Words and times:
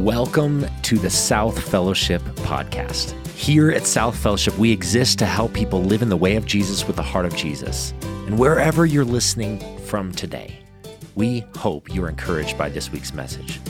Welcome 0.00 0.64
to 0.84 0.96
the 0.96 1.10
South 1.10 1.62
Fellowship 1.62 2.22
podcast. 2.22 3.14
Here 3.36 3.70
at 3.70 3.86
South 3.86 4.16
Fellowship, 4.16 4.56
we 4.56 4.72
exist 4.72 5.18
to 5.18 5.26
help 5.26 5.52
people 5.52 5.82
live 5.82 6.00
in 6.00 6.08
the 6.08 6.16
way 6.16 6.36
of 6.36 6.46
Jesus 6.46 6.86
with 6.86 6.96
the 6.96 7.02
heart 7.02 7.26
of 7.26 7.36
Jesus. 7.36 7.92
And 8.00 8.38
wherever 8.38 8.86
you're 8.86 9.04
listening 9.04 9.60
from 9.80 10.10
today, 10.12 10.58
we 11.16 11.40
hope 11.54 11.94
you're 11.94 12.08
encouraged 12.08 12.56
by 12.56 12.70
this 12.70 12.90
week's 12.90 13.12
message. 13.12 13.60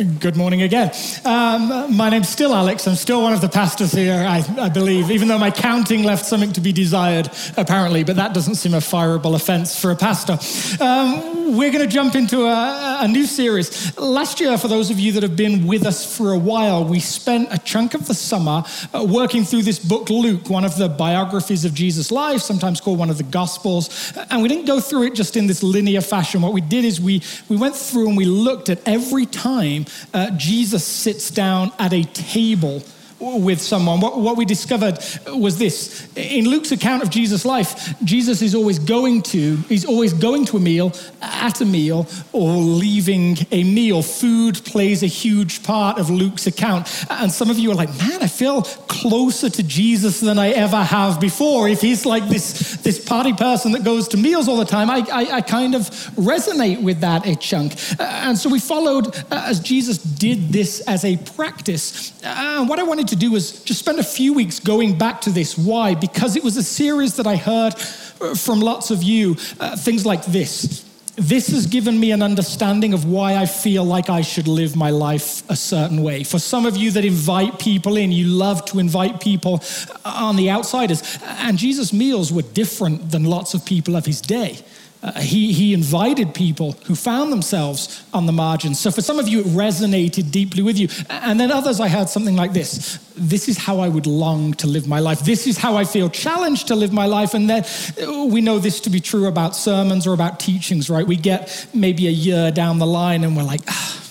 Good 0.00 0.34
morning 0.34 0.62
again. 0.62 0.92
Um, 1.26 1.94
my 1.94 2.08
name's 2.08 2.30
still 2.30 2.54
Alex. 2.54 2.88
I'm 2.88 2.94
still 2.94 3.22
one 3.22 3.34
of 3.34 3.42
the 3.42 3.50
pastors 3.50 3.92
here, 3.92 4.14
I, 4.14 4.42
I, 4.58 4.70
believe, 4.70 5.10
even 5.10 5.28
though 5.28 5.38
my 5.38 5.50
counting 5.50 6.04
left 6.04 6.24
something 6.24 6.54
to 6.54 6.60
be 6.62 6.72
desired, 6.72 7.28
apparently, 7.58 8.02
but 8.02 8.16
that 8.16 8.32
doesn't 8.32 8.54
seem 8.54 8.72
a 8.72 8.78
fireable 8.78 9.34
offense 9.34 9.78
for 9.78 9.90
a 9.90 9.96
pastor. 9.96 10.38
Um, 10.82 11.39
we're 11.50 11.72
going 11.72 11.84
to 11.84 11.92
jump 11.92 12.14
into 12.14 12.44
a, 12.44 12.98
a, 13.02 13.08
new 13.08 13.26
series. 13.26 13.96
Last 13.98 14.40
year, 14.40 14.56
for 14.56 14.68
those 14.68 14.90
of 14.90 15.00
you 15.00 15.12
that 15.12 15.22
have 15.22 15.36
been 15.36 15.66
with 15.66 15.84
us 15.84 16.16
for 16.16 16.32
a 16.32 16.38
while, 16.38 16.84
we 16.84 17.00
spent 17.00 17.52
a 17.52 17.58
chunk 17.58 17.94
of 17.94 18.06
the 18.06 18.14
summer 18.14 18.62
uh, 18.94 19.04
working 19.04 19.44
through 19.44 19.62
this 19.62 19.78
book, 19.78 20.08
Luke, 20.10 20.48
one 20.48 20.64
of 20.64 20.76
the 20.76 20.88
biographies 20.88 21.64
of 21.64 21.74
Jesus' 21.74 22.12
life, 22.12 22.40
sometimes 22.40 22.80
called 22.80 22.98
one 22.98 23.10
of 23.10 23.18
the 23.18 23.24
Gospels. 23.24 24.12
And 24.30 24.42
we 24.42 24.48
didn't 24.48 24.66
go 24.66 24.80
through 24.80 25.04
it 25.04 25.14
just 25.14 25.36
in 25.36 25.48
this 25.48 25.62
linear 25.62 26.00
fashion. 26.00 26.40
What 26.40 26.52
we 26.52 26.60
did 26.60 26.84
is 26.84 27.00
we, 27.00 27.22
we 27.48 27.56
went 27.56 27.74
through 27.74 28.08
and 28.08 28.16
we 28.16 28.26
looked 28.26 28.68
at 28.68 28.86
every 28.86 29.26
time, 29.26 29.86
uh, 30.14 30.30
Jesus 30.36 30.84
sits 30.84 31.30
down 31.30 31.72
at 31.78 31.92
a 31.92 32.04
table 32.04 32.82
with 33.20 33.60
someone. 33.60 34.00
What, 34.00 34.18
what, 34.18 34.36
we 34.36 34.44
discovered 34.44 34.98
was 35.26 35.58
this. 35.58 36.08
In 36.16 36.48
Luke's 36.48 36.72
account 36.72 37.02
of 37.02 37.10
Jesus' 37.10 37.44
life, 37.44 37.94
Jesus 38.02 38.40
is 38.40 38.54
always 38.54 38.78
going 38.78 39.22
to, 39.22 39.56
he's 39.68 39.84
always 39.84 40.12
going 40.12 40.46
to 40.46 40.56
a 40.56 40.60
meal, 40.60 40.92
at 41.20 41.60
a 41.60 41.66
meal, 41.66 42.06
or 42.32 42.56
leaving 42.56 43.36
a 43.50 43.62
meal. 43.64 44.02
Food 44.02 44.64
plays 44.64 45.02
a 45.02 45.06
huge 45.06 45.62
part 45.62 45.98
of 45.98 46.08
Luke's 46.08 46.46
account. 46.46 46.88
And 47.10 47.30
some 47.30 47.50
of 47.50 47.58
you 47.58 47.70
are 47.70 47.74
like, 47.74 47.90
man, 47.98 48.22
I 48.22 48.26
feel 48.26 48.62
closer 48.62 49.50
to 49.50 49.62
Jesus 49.62 50.20
than 50.20 50.38
I 50.38 50.50
ever 50.50 50.82
have 50.82 51.20
before. 51.20 51.68
If 51.68 51.80
he's 51.80 52.06
like 52.06 52.28
this, 52.28 52.76
this 52.78 53.04
party 53.04 53.32
person 53.32 53.72
that 53.72 53.84
goes 53.84 54.08
to 54.08 54.16
meals 54.16 54.48
all 54.48 54.56
the 54.56 54.64
time, 54.64 54.90
I, 54.90 55.06
I, 55.12 55.36
I 55.36 55.40
kind 55.42 55.74
of 55.74 55.82
resonate 56.16 56.82
with 56.82 57.00
that 57.00 57.26
a 57.26 57.36
chunk. 57.36 57.74
And 57.98 58.38
so 58.38 58.48
we 58.48 58.60
followed 58.60 59.08
uh, 59.30 59.44
as 59.46 59.60
Jesus 59.60 59.98
did 59.98 60.50
this 60.50 60.80
as 60.86 61.04
a 61.04 61.16
practice. 61.16 62.12
And 62.22 62.68
what 62.68 62.78
I 62.78 62.82
wanted 62.82 63.08
to 63.10 63.16
do 63.16 63.30
was 63.30 63.62
just 63.62 63.80
spend 63.80 63.98
a 63.98 64.04
few 64.04 64.32
weeks 64.32 64.58
going 64.58 64.96
back 64.96 65.20
to 65.22 65.30
this. 65.30 65.56
Why? 65.56 65.94
Because 65.94 66.36
it 66.36 66.42
was 66.42 66.56
a 66.56 66.62
series 66.62 67.16
that 67.16 67.26
I 67.26 67.36
heard 67.36 67.74
uh, 68.20 68.34
from 68.34 68.60
lots 68.60 68.90
of 68.90 69.02
you, 69.02 69.36
uh, 69.60 69.76
things 69.76 70.06
like 70.06 70.24
this. 70.24 70.84
This 71.16 71.48
has 71.48 71.66
given 71.66 72.00
me 72.00 72.12
an 72.12 72.22
understanding 72.22 72.94
of 72.94 73.04
why 73.04 73.36
I 73.36 73.44
feel 73.44 73.84
like 73.84 74.08
I 74.08 74.22
should 74.22 74.48
live 74.48 74.74
my 74.74 74.90
life 74.90 75.42
a 75.50 75.56
certain 75.56 76.02
way. 76.02 76.24
For 76.24 76.38
some 76.38 76.64
of 76.64 76.76
you 76.76 76.90
that 76.92 77.04
invite 77.04 77.58
people 77.58 77.98
in, 77.98 78.10
you 78.10 78.26
love 78.26 78.64
to 78.66 78.78
invite 78.78 79.20
people 79.20 79.62
on 80.04 80.36
the 80.36 80.50
outsiders. 80.50 81.18
And 81.22 81.58
Jesus' 81.58 81.92
meals 81.92 82.32
were 82.32 82.42
different 82.42 83.10
than 83.10 83.24
lots 83.24 83.52
of 83.52 83.66
people 83.66 83.96
of 83.96 84.06
his 84.06 84.20
day. 84.22 84.60
Uh, 85.02 85.18
he, 85.18 85.52
he 85.52 85.72
invited 85.72 86.34
people 86.34 86.72
who 86.84 86.94
found 86.94 87.32
themselves 87.32 88.04
on 88.12 88.26
the 88.26 88.32
margins. 88.32 88.78
So 88.78 88.90
for 88.90 89.00
some 89.00 89.18
of 89.18 89.28
you, 89.28 89.40
it 89.40 89.46
resonated 89.46 90.30
deeply 90.30 90.62
with 90.62 90.78
you. 90.78 90.88
And 91.08 91.40
then 91.40 91.50
others, 91.50 91.80
I 91.80 91.88
heard 91.88 92.10
something 92.10 92.36
like 92.36 92.52
this 92.52 92.98
This 93.16 93.48
is 93.48 93.56
how 93.56 93.80
I 93.80 93.88
would 93.88 94.06
long 94.06 94.52
to 94.54 94.66
live 94.66 94.86
my 94.86 95.00
life. 95.00 95.20
This 95.20 95.46
is 95.46 95.56
how 95.56 95.76
I 95.76 95.84
feel 95.84 96.10
challenged 96.10 96.68
to 96.68 96.74
live 96.74 96.92
my 96.92 97.06
life. 97.06 97.32
And 97.32 97.48
then 97.48 97.64
uh, 98.02 98.26
we 98.26 98.42
know 98.42 98.58
this 98.58 98.80
to 98.80 98.90
be 98.90 99.00
true 99.00 99.26
about 99.26 99.56
sermons 99.56 100.06
or 100.06 100.12
about 100.12 100.38
teachings, 100.38 100.90
right? 100.90 101.06
We 101.06 101.16
get 101.16 101.68
maybe 101.72 102.06
a 102.06 102.12
year 102.12 102.50
down 102.50 102.78
the 102.78 102.86
line 102.86 103.24
and 103.24 103.34
we're 103.34 103.42
like, 103.42 103.62
ah, 103.68 104.04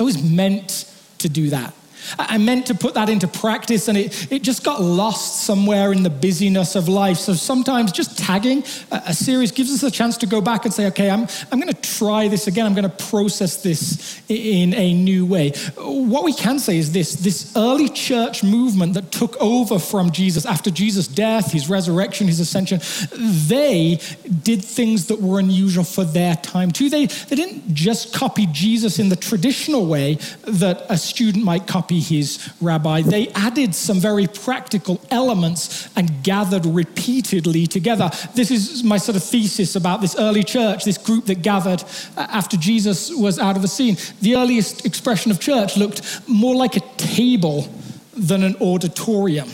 I 0.00 0.02
was 0.02 0.22
meant 0.22 0.90
to 1.18 1.28
do 1.28 1.50
that. 1.50 1.74
I 2.18 2.38
meant 2.38 2.66
to 2.66 2.74
put 2.74 2.94
that 2.94 3.08
into 3.08 3.28
practice 3.28 3.88
and 3.88 3.96
it, 3.98 4.32
it 4.32 4.42
just 4.42 4.64
got 4.64 4.80
lost 4.80 5.44
somewhere 5.44 5.92
in 5.92 6.02
the 6.02 6.10
busyness 6.10 6.74
of 6.76 6.88
life. 6.88 7.18
So 7.18 7.34
sometimes 7.34 7.92
just 7.92 8.18
tagging 8.18 8.64
a, 8.90 9.02
a 9.08 9.14
series 9.14 9.52
gives 9.52 9.72
us 9.72 9.82
a 9.82 9.90
chance 9.90 10.16
to 10.18 10.26
go 10.26 10.40
back 10.40 10.64
and 10.64 10.74
say, 10.74 10.86
okay, 10.88 11.10
I'm, 11.10 11.26
I'm 11.50 11.60
going 11.60 11.72
to 11.72 11.98
try 11.98 12.28
this 12.28 12.46
again. 12.46 12.66
I'm 12.66 12.74
going 12.74 12.88
to 12.88 13.06
process 13.06 13.62
this 13.62 14.20
in 14.28 14.74
a 14.74 14.94
new 14.94 15.26
way. 15.26 15.50
What 15.76 16.24
we 16.24 16.32
can 16.32 16.58
say 16.58 16.78
is 16.78 16.92
this 16.92 17.14
this 17.16 17.52
early 17.56 17.88
church 17.88 18.42
movement 18.42 18.94
that 18.94 19.10
took 19.10 19.36
over 19.40 19.78
from 19.78 20.10
Jesus 20.10 20.46
after 20.46 20.70
Jesus' 20.70 21.06
death, 21.08 21.52
his 21.52 21.68
resurrection, 21.68 22.26
his 22.26 22.40
ascension, 22.40 22.80
they 23.12 23.98
did 24.42 24.64
things 24.64 25.06
that 25.06 25.20
were 25.20 25.38
unusual 25.38 25.84
for 25.84 26.04
their 26.04 26.36
time 26.36 26.70
too. 26.70 26.90
They, 26.90 27.06
they 27.06 27.36
didn't 27.36 27.74
just 27.74 28.12
copy 28.12 28.46
Jesus 28.46 28.98
in 28.98 29.08
the 29.08 29.16
traditional 29.16 29.86
way 29.86 30.14
that 30.46 30.84
a 30.88 30.96
student 30.96 31.44
might 31.44 31.66
copy 31.66 31.91
his 32.00 32.52
rabbi, 32.60 33.02
they 33.02 33.28
added 33.28 33.74
some 33.74 34.00
very 34.00 34.26
practical 34.26 35.00
elements 35.10 35.88
and 35.96 36.22
gathered 36.22 36.66
repeatedly 36.66 37.66
together. 37.66 38.10
This 38.34 38.50
is 38.50 38.82
my 38.82 38.98
sort 38.98 39.16
of 39.16 39.24
thesis 39.24 39.76
about 39.76 40.00
this 40.00 40.16
early 40.18 40.42
church, 40.42 40.84
this 40.84 40.98
group 40.98 41.26
that 41.26 41.42
gathered 41.42 41.82
after 42.16 42.56
Jesus 42.56 43.10
was 43.14 43.38
out 43.38 43.56
of 43.56 43.62
the 43.62 43.68
scene. 43.68 43.96
The 44.20 44.36
earliest 44.36 44.84
expression 44.86 45.30
of 45.30 45.40
church 45.40 45.76
looked 45.76 46.02
more 46.28 46.56
like 46.56 46.76
a 46.76 46.80
table 46.96 47.68
than 48.14 48.42
an 48.42 48.56
auditorium. 48.60 49.48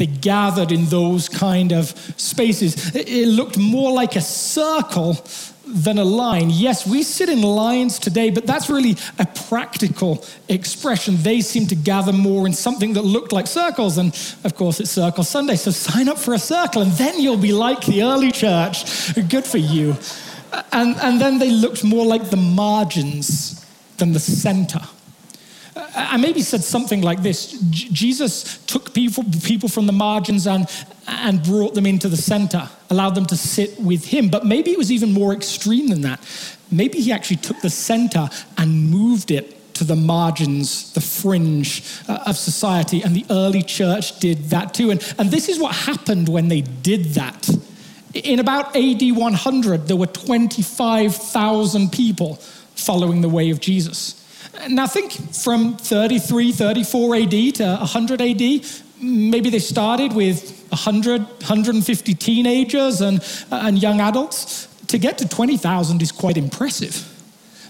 They 0.00 0.06
gathered 0.06 0.72
in 0.72 0.86
those 0.86 1.28
kind 1.28 1.72
of 1.72 1.90
spaces. 2.16 2.96
It 2.96 3.28
looked 3.28 3.58
more 3.58 3.92
like 3.92 4.16
a 4.16 4.22
circle 4.22 5.22
than 5.66 5.98
a 5.98 6.04
line. 6.04 6.48
Yes, 6.48 6.86
we 6.86 7.02
sit 7.02 7.28
in 7.28 7.42
lines 7.42 7.98
today, 7.98 8.30
but 8.30 8.46
that's 8.46 8.70
really 8.70 8.96
a 9.18 9.26
practical 9.26 10.24
expression. 10.48 11.18
They 11.18 11.42
seem 11.42 11.66
to 11.66 11.74
gather 11.74 12.14
more 12.14 12.46
in 12.46 12.54
something 12.54 12.94
that 12.94 13.02
looked 13.02 13.30
like 13.30 13.46
circles, 13.46 13.98
and 13.98 14.08
of 14.42 14.54
course, 14.54 14.80
it's 14.80 14.90
Circle 14.90 15.22
Sunday. 15.24 15.56
So 15.56 15.70
sign 15.70 16.08
up 16.08 16.16
for 16.16 16.32
a 16.32 16.38
circle, 16.38 16.80
and 16.80 16.92
then 16.92 17.20
you'll 17.20 17.36
be 17.36 17.52
like 17.52 17.84
the 17.84 18.02
early 18.02 18.32
church. 18.32 19.14
Good 19.28 19.44
for 19.44 19.58
you. 19.58 19.96
And, 20.72 20.96
and 20.96 21.20
then 21.20 21.38
they 21.38 21.50
looked 21.50 21.84
more 21.84 22.06
like 22.06 22.30
the 22.30 22.38
margins 22.38 23.62
than 23.98 24.14
the 24.14 24.18
center. 24.18 24.80
I 26.08 26.16
maybe 26.16 26.42
said 26.42 26.62
something 26.62 27.02
like 27.02 27.22
this 27.22 27.52
Jesus 27.70 28.58
took 28.66 28.94
people, 28.94 29.24
people 29.44 29.68
from 29.68 29.86
the 29.86 29.92
margins 29.92 30.46
and, 30.46 30.66
and 31.06 31.42
brought 31.42 31.74
them 31.74 31.86
into 31.86 32.08
the 32.08 32.16
center, 32.16 32.68
allowed 32.90 33.14
them 33.14 33.26
to 33.26 33.36
sit 33.36 33.78
with 33.80 34.04
him. 34.04 34.28
But 34.28 34.44
maybe 34.44 34.70
it 34.70 34.78
was 34.78 34.92
even 34.92 35.12
more 35.12 35.32
extreme 35.32 35.88
than 35.88 36.02
that. 36.02 36.20
Maybe 36.70 37.00
he 37.00 37.12
actually 37.12 37.36
took 37.36 37.60
the 37.60 37.70
center 37.70 38.28
and 38.56 38.90
moved 38.90 39.30
it 39.30 39.74
to 39.74 39.84
the 39.84 39.96
margins, 39.96 40.92
the 40.92 41.00
fringe 41.00 41.82
uh, 42.06 42.24
of 42.26 42.36
society. 42.36 43.02
And 43.02 43.16
the 43.16 43.24
early 43.30 43.62
church 43.62 44.18
did 44.20 44.50
that 44.50 44.74
too. 44.74 44.90
And, 44.90 45.14
and 45.18 45.30
this 45.30 45.48
is 45.48 45.58
what 45.58 45.74
happened 45.74 46.28
when 46.28 46.48
they 46.48 46.60
did 46.60 47.14
that. 47.14 47.48
In 48.12 48.40
about 48.40 48.76
AD 48.76 49.00
100, 49.02 49.88
there 49.88 49.96
were 49.96 50.06
25,000 50.06 51.92
people 51.92 52.36
following 52.74 53.20
the 53.20 53.28
way 53.28 53.50
of 53.50 53.60
Jesus. 53.60 54.19
Now, 54.68 54.86
think 54.86 55.12
from 55.12 55.76
33, 55.76 56.52
34 56.52 57.16
AD 57.16 57.30
to 57.30 57.76
100 57.80 58.20
AD, 58.20 58.64
maybe 59.00 59.50
they 59.50 59.58
started 59.58 60.12
with 60.12 60.66
100, 60.70 61.22
150 61.22 62.14
teenagers 62.14 63.00
and, 63.00 63.24
and 63.50 63.80
young 63.80 64.00
adults. 64.00 64.66
To 64.88 64.98
get 64.98 65.18
to 65.18 65.28
20,000 65.28 66.02
is 66.02 66.10
quite 66.10 66.36
impressive. 66.36 67.06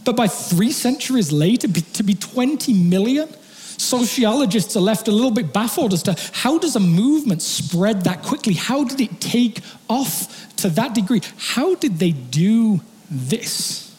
But 0.04 0.16
by 0.16 0.26
three 0.26 0.72
centuries 0.72 1.30
later, 1.30 1.68
to 1.68 2.02
be 2.02 2.14
20 2.14 2.72
million, 2.72 3.28
sociologists 3.76 4.76
are 4.76 4.80
left 4.80 5.08
a 5.08 5.10
little 5.10 5.30
bit 5.30 5.52
baffled 5.52 5.92
as 5.92 6.02
to 6.04 6.16
how 6.32 6.58
does 6.58 6.76
a 6.76 6.80
movement 6.80 7.42
spread 7.42 8.04
that 8.04 8.22
quickly? 8.22 8.54
How 8.54 8.84
did 8.84 9.00
it 9.00 9.20
take 9.20 9.60
off 9.88 10.54
to 10.56 10.70
that 10.70 10.94
degree? 10.94 11.20
How 11.36 11.74
did 11.74 11.98
they 11.98 12.12
do 12.12 12.80
this? 13.10 13.89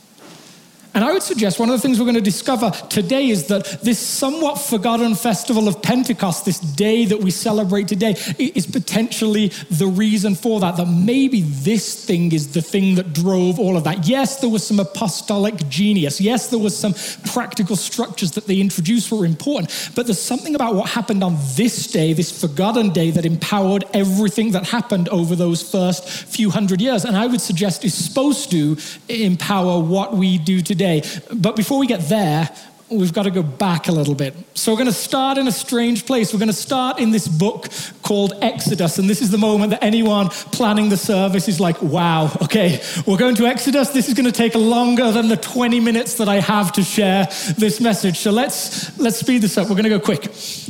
And 0.93 1.05
I 1.05 1.13
would 1.13 1.23
suggest 1.23 1.57
one 1.57 1.69
of 1.69 1.73
the 1.73 1.81
things 1.81 1.99
we're 1.99 2.05
going 2.05 2.15
to 2.15 2.21
discover 2.21 2.69
today 2.89 3.29
is 3.29 3.47
that 3.47 3.81
this 3.81 3.97
somewhat 3.97 4.55
forgotten 4.55 5.15
festival 5.15 5.69
of 5.69 5.81
Pentecost, 5.81 6.43
this 6.43 6.59
day 6.59 7.05
that 7.05 7.19
we 7.19 7.31
celebrate 7.31 7.87
today, 7.87 8.15
is 8.37 8.65
potentially 8.65 9.49
the 9.69 9.87
reason 9.87 10.35
for 10.35 10.59
that. 10.59 10.75
That 10.75 10.87
maybe 10.87 11.43
this 11.43 12.03
thing 12.03 12.33
is 12.33 12.51
the 12.51 12.61
thing 12.61 12.95
that 12.95 13.13
drove 13.13 13.57
all 13.57 13.77
of 13.77 13.85
that. 13.85 14.05
Yes, 14.05 14.41
there 14.41 14.49
was 14.49 14.67
some 14.67 14.81
apostolic 14.81 15.55
genius. 15.69 16.19
Yes, 16.19 16.49
there 16.49 16.59
was 16.59 16.77
some 16.77 16.93
practical 17.31 17.77
structures 17.77 18.31
that 18.31 18.47
they 18.47 18.59
introduced 18.59 19.11
were 19.13 19.25
important. 19.25 19.91
But 19.95 20.07
there's 20.07 20.21
something 20.21 20.55
about 20.55 20.75
what 20.75 20.89
happened 20.89 21.23
on 21.23 21.37
this 21.55 21.87
day, 21.87 22.11
this 22.11 22.37
forgotten 22.37 22.89
day, 22.89 23.11
that 23.11 23.25
empowered 23.25 23.85
everything 23.93 24.51
that 24.51 24.67
happened 24.67 25.07
over 25.07 25.37
those 25.37 25.61
first 25.61 26.05
few 26.09 26.49
hundred 26.49 26.81
years. 26.81 27.05
And 27.05 27.15
I 27.15 27.27
would 27.27 27.41
suggest 27.41 27.85
is 27.85 27.93
supposed 27.93 28.51
to 28.51 28.77
empower 29.07 29.79
what 29.79 30.13
we 30.13 30.37
do 30.37 30.61
today 30.61 30.80
today. 30.81 31.07
But 31.33 31.55
before 31.55 31.79
we 31.79 31.87
get 31.87 32.01
there, 32.09 32.49
we've 32.89 33.13
got 33.13 33.23
to 33.23 33.31
go 33.31 33.43
back 33.43 33.87
a 33.87 33.91
little 33.91 34.15
bit. 34.15 34.33
So 34.53 34.71
we're 34.71 34.79
going 34.79 34.87
to 34.87 34.93
start 34.93 35.37
in 35.37 35.47
a 35.47 35.51
strange 35.51 36.05
place. 36.05 36.33
We're 36.33 36.39
going 36.39 36.47
to 36.47 36.53
start 36.53 36.99
in 36.99 37.11
this 37.11 37.27
book 37.27 37.67
called 38.01 38.33
Exodus. 38.41 38.97
And 38.99 39.09
this 39.09 39.21
is 39.21 39.31
the 39.31 39.37
moment 39.37 39.71
that 39.71 39.83
anyone 39.83 40.29
planning 40.29 40.89
the 40.89 40.97
service 40.97 41.47
is 41.47 41.59
like, 41.59 41.81
wow, 41.81 42.31
okay, 42.41 42.81
we're 43.05 43.17
going 43.17 43.35
to 43.35 43.45
Exodus. 43.45 43.89
This 43.89 44.07
is 44.07 44.13
going 44.13 44.25
to 44.25 44.31
take 44.31 44.55
longer 44.55 45.11
than 45.11 45.27
the 45.27 45.37
20 45.37 45.79
minutes 45.79 46.15
that 46.15 46.29
I 46.29 46.39
have 46.39 46.71
to 46.73 46.83
share 46.83 47.25
this 47.57 47.79
message. 47.79 48.17
So 48.19 48.31
let's, 48.31 48.97
let's 48.99 49.17
speed 49.17 49.41
this 49.41 49.57
up. 49.57 49.69
We're 49.69 49.75
going 49.75 49.83
to 49.83 49.89
go 49.89 49.99
quick. 49.99 50.25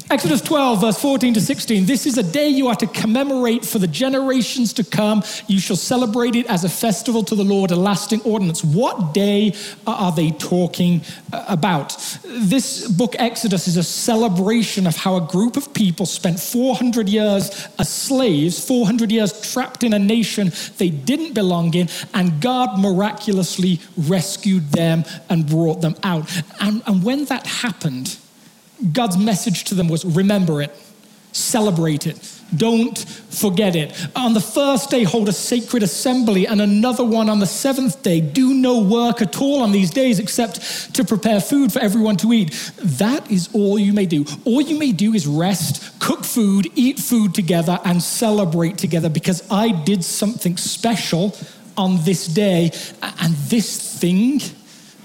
Exodus 0.10 0.42
12, 0.42 0.82
verse 0.82 1.00
14 1.00 1.34
to 1.36 1.42
16. 1.42 1.86
This 1.86 2.06
is 2.06 2.18
a 2.18 2.24
day 2.24 2.50
you 2.50 2.68
are 2.68 2.76
to 2.76 2.88
commemorate 2.88 3.64
for 3.64 3.80
the 3.80 3.88
generations 3.88 4.74
to 4.74 4.84
come. 4.84 5.24
You 5.48 5.60
shall 5.60 5.78
celebrate 5.78 6.36
it 6.36 6.48
as 6.48 6.64
a 6.64 6.70
festival 6.70 7.24
to 7.24 7.36
the 7.36 7.44
Lord, 7.44 7.72
a 7.72 7.76
lasting 7.76 8.22
ordinance. 8.24 8.64
What 8.64 9.14
day 9.14 9.54
are 9.88 10.12
they 10.12 10.32
talking 10.32 11.02
about? 11.32 11.96
This 12.26 12.90
book, 12.92 13.16
Exodus, 13.20 13.68
is 13.68 13.78
a 13.78 13.84
celebration 13.84 14.86
of 14.86 14.98
how 14.98 15.16
a 15.16 15.22
group 15.22 15.56
of 15.56 15.74
people 15.74 16.06
spent 16.06 16.40
400 16.40 17.08
years 17.08 17.22
as 17.38 17.90
slaves, 17.90 18.66
400 18.66 19.12
years 19.12 19.54
trapped 19.54 19.84
in 19.84 19.94
a 19.94 20.00
nation 20.00 20.52
they 20.78 20.90
didn't 20.90 21.34
belong 21.34 21.74
in, 21.74 21.90
and 22.14 22.42
God 22.42 22.80
miraculously 22.80 23.80
rescued 23.98 24.72
them 24.72 25.04
and 25.30 25.48
brought 25.48 25.82
them 25.82 25.96
out. 26.04 26.30
And, 26.60 26.84
and 26.86 27.04
when 27.04 27.26
that 27.26 27.46
happened, 27.48 28.18
God's 28.94 29.18
message 29.18 29.66
to 29.66 29.76
them 29.76 29.88
was 29.88 30.06
remember 30.06 30.62
it, 30.62 30.72
celebrate 31.32 32.08
it. 32.08 32.42
Don't 32.56 32.98
forget 32.98 33.78
it. 33.78 33.94
On 34.16 34.34
the 34.34 34.42
first 34.42 34.90
day, 34.90 35.04
hold 35.04 35.30
a 35.30 35.32
sacred 35.32 35.84
assembly, 35.84 36.48
and 36.48 36.62
another 36.62 37.04
one 37.04 37.30
on 37.30 37.40
the 37.40 37.46
seventh 37.46 38.04
day. 38.04 38.20
Do 38.20 38.54
no 38.54 38.82
work 38.82 39.22
at 39.22 39.42
all 39.42 39.62
on 39.62 39.72
these 39.72 39.90
days 39.90 40.20
except 40.20 40.94
to 40.96 41.06
prepare 41.06 41.40
food 41.40 41.72
for 41.72 41.80
everyone 41.80 42.18
to 42.18 42.34
eat. 42.34 42.52
That 42.84 43.32
is 43.32 43.50
all 43.54 43.80
you 43.80 43.94
may 43.94 44.06
do. 44.06 44.26
All 44.44 44.62
you 44.62 44.78
may 44.78 44.92
do 44.92 45.14
is 45.14 45.26
rest, 45.26 45.98
cook 46.00 46.26
food, 46.26 46.68
eat 46.76 47.00
food 47.00 47.34
together, 47.34 47.80
and 47.86 48.04
celebrate 48.04 48.78
together 48.78 49.10
because 49.10 49.50
I 49.50 49.72
did 49.72 50.04
something 50.04 50.58
special 50.58 51.34
on 51.78 52.04
this 52.04 52.28
day. 52.28 52.72
And 53.02 53.34
this 53.48 53.98
thing, 53.98 54.42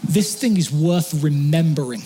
this 0.02 0.34
thing 0.34 0.56
is 0.56 0.72
worth 0.72 1.14
remembering. 1.22 2.02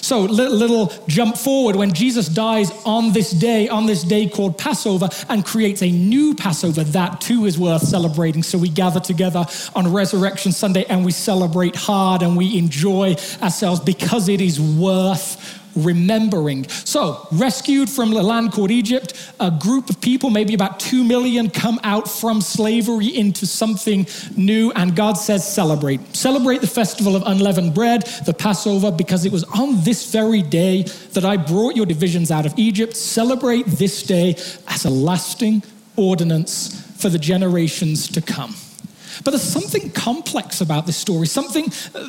So, 0.00 0.20
little 0.20 0.92
jump 1.06 1.36
forward 1.36 1.76
when 1.76 1.92
Jesus 1.92 2.28
dies 2.28 2.70
on 2.84 3.12
this 3.12 3.30
day, 3.30 3.68
on 3.68 3.86
this 3.86 4.02
day 4.02 4.28
called 4.28 4.58
Passover, 4.58 5.08
and 5.28 5.44
creates 5.44 5.82
a 5.82 5.90
new 5.90 6.34
Passover, 6.34 6.84
that 6.84 7.20
too 7.20 7.44
is 7.44 7.58
worth 7.58 7.82
celebrating. 7.82 8.42
So, 8.42 8.58
we 8.58 8.68
gather 8.68 9.00
together 9.00 9.44
on 9.74 9.92
Resurrection 9.92 10.52
Sunday 10.52 10.84
and 10.88 11.04
we 11.04 11.12
celebrate 11.12 11.76
hard 11.76 12.22
and 12.22 12.36
we 12.36 12.58
enjoy 12.58 13.16
ourselves 13.42 13.80
because 13.80 14.28
it 14.28 14.40
is 14.40 14.60
worth 14.60 15.61
remembering. 15.74 16.68
So, 16.68 17.26
rescued 17.32 17.88
from 17.88 18.12
a 18.12 18.22
land 18.22 18.52
called 18.52 18.70
Egypt, 18.70 19.14
a 19.40 19.50
group 19.50 19.90
of 19.90 20.00
people, 20.00 20.30
maybe 20.30 20.54
about 20.54 20.80
two 20.80 21.04
million, 21.04 21.50
come 21.50 21.80
out 21.82 22.08
from 22.08 22.40
slavery 22.40 23.08
into 23.08 23.46
something 23.46 24.06
new, 24.36 24.72
and 24.72 24.94
God 24.94 25.14
says, 25.14 25.46
celebrate. 25.46 26.14
Celebrate 26.14 26.60
the 26.60 26.66
festival 26.66 27.16
of 27.16 27.22
unleavened 27.26 27.74
bread, 27.74 28.02
the 28.26 28.34
Passover, 28.34 28.90
because 28.90 29.24
it 29.24 29.32
was 29.32 29.44
on 29.44 29.82
this 29.82 30.10
very 30.10 30.42
day 30.42 30.82
that 31.12 31.24
I 31.24 31.36
brought 31.36 31.76
your 31.76 31.86
divisions 31.86 32.30
out 32.30 32.46
of 32.46 32.54
Egypt. 32.58 32.96
Celebrate 32.96 33.66
this 33.66 34.02
day 34.02 34.34
as 34.68 34.84
a 34.84 34.90
lasting 34.90 35.62
ordinance 35.96 36.80
for 37.00 37.08
the 37.08 37.18
generations 37.18 38.08
to 38.08 38.20
come. 38.20 38.54
But 39.24 39.32
there's 39.32 39.42
something 39.42 39.90
complex 39.90 40.60
about 40.60 40.86
this 40.86 40.96
story, 40.96 41.26
something 41.26 41.66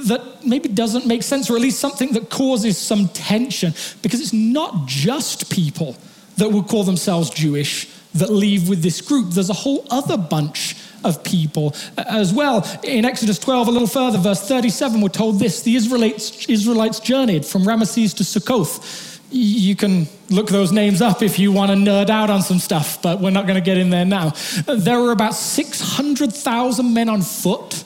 that 0.08 0.22
maybe 0.46 0.70
doesn't 0.70 1.06
make 1.06 1.24
sense, 1.24 1.50
or 1.50 1.56
at 1.56 1.62
least 1.62 1.80
something 1.80 2.14
that 2.14 2.30
causes 2.30 2.78
some 2.78 3.10
tension, 3.10 3.74
because 4.02 4.22
it's 4.22 4.34
not 4.34 4.86
just 4.86 5.52
people 5.52 5.96
that 6.38 6.50
would 6.50 6.68
call 6.68 6.84
themselves 6.84 7.30
Jewish 7.30 7.90
that 8.16 8.32
leave 8.32 8.70
with 8.70 8.82
this 8.82 9.02
group. 9.02 9.32
There's 9.32 9.50
a 9.50 9.54
whole 9.54 9.86
other 9.90 10.18
bunch 10.18 10.76
of 11.04 11.24
people 11.24 11.76
uh, 11.98 12.04
as 12.08 12.34
well. 12.34 12.66
In 12.84 13.06
Exodus 13.06 13.40
12, 13.40 13.68
a 13.68 13.72
little 13.72 13.88
further, 13.88 14.18
verse 14.18 14.48
37, 14.48 15.02
we're 15.02 15.10
told 15.10 15.40
this 15.40 15.62
the 15.62 15.76
Israelites, 15.76 16.48
Israelites 16.48 17.00
journeyed 17.00 17.46
from 17.46 17.64
Ramesses 17.64 18.16
to 18.18 18.24
Succoth 18.24 19.13
you 19.34 19.76
can 19.76 20.08
look 20.30 20.48
those 20.48 20.72
names 20.72 21.02
up 21.02 21.22
if 21.22 21.40
you 21.40 21.52
want 21.52 21.72
to 21.72 21.78
nerd 21.78 22.10
out 22.10 22.30
on 22.30 22.42
some 22.42 22.60
stuff, 22.60 23.02
but 23.02 23.20
we're 23.20 23.32
not 23.32 23.48
going 23.48 23.56
to 23.56 23.66
get 23.66 23.78
in 23.78 23.90
there 23.90 24.06
now. 24.06 24.34
There 24.68 25.00
were 25.00 25.12
about 25.12 25.34
600,000 25.34 26.94
men 26.94 27.10
on 27.10 27.22
foot, 27.22 27.84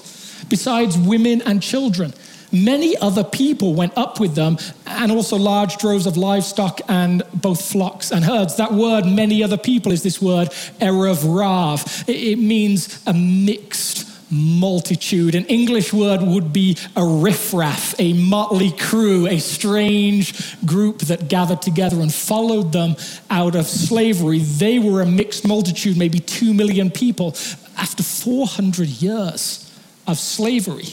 besides 0.49 0.97
women 0.97 1.41
and 1.41 1.61
children. 1.61 2.13
Many 2.51 2.95
other 2.97 3.23
people 3.23 3.73
went 3.75 3.97
up 3.97 4.19
with 4.19 4.35
them, 4.35 4.57
and 4.85 5.11
also 5.11 5.35
large 5.37 5.77
droves 5.77 6.05
of 6.05 6.15
livestock 6.15 6.79
and 6.87 7.23
both 7.33 7.61
flocks 7.61 8.11
and 8.11 8.23
herds. 8.23 8.55
That 8.55 8.73
word, 8.73 9.05
many 9.05 9.43
other 9.43 9.57
people, 9.57 9.91
is 9.91 10.03
this 10.03 10.21
word, 10.21 10.49
Erev 10.79 11.23
Rav. 11.25 12.05
It 12.07 12.39
means 12.39 13.03
a 13.05 13.13
mixed 13.13 14.06
multitude. 14.29 15.35
An 15.35 15.45
English 15.45 15.93
word 15.93 16.21
would 16.21 16.51
be 16.51 16.77
a 16.95 17.05
riffraff, 17.05 17.95
a 17.99 18.13
motley 18.13 18.71
crew, 18.71 19.27
a 19.27 19.39
strange 19.39 20.65
group 20.65 20.99
that 20.99 21.27
gathered 21.27 21.61
together 21.61 22.01
and 22.01 22.13
followed 22.13 22.71
them 22.71 22.95
out 23.29 23.55
of 23.55 23.67
slavery. 23.67 24.39
They 24.39 24.79
were 24.79 25.01
a 25.01 25.05
mixed 25.05 25.47
multitude, 25.47 25.97
maybe 25.97 26.19
two 26.19 26.53
million 26.53 26.91
people, 26.91 27.35
after 27.77 28.03
400 28.03 28.87
years 28.87 29.71
of 30.07 30.17
slavery. 30.17 30.87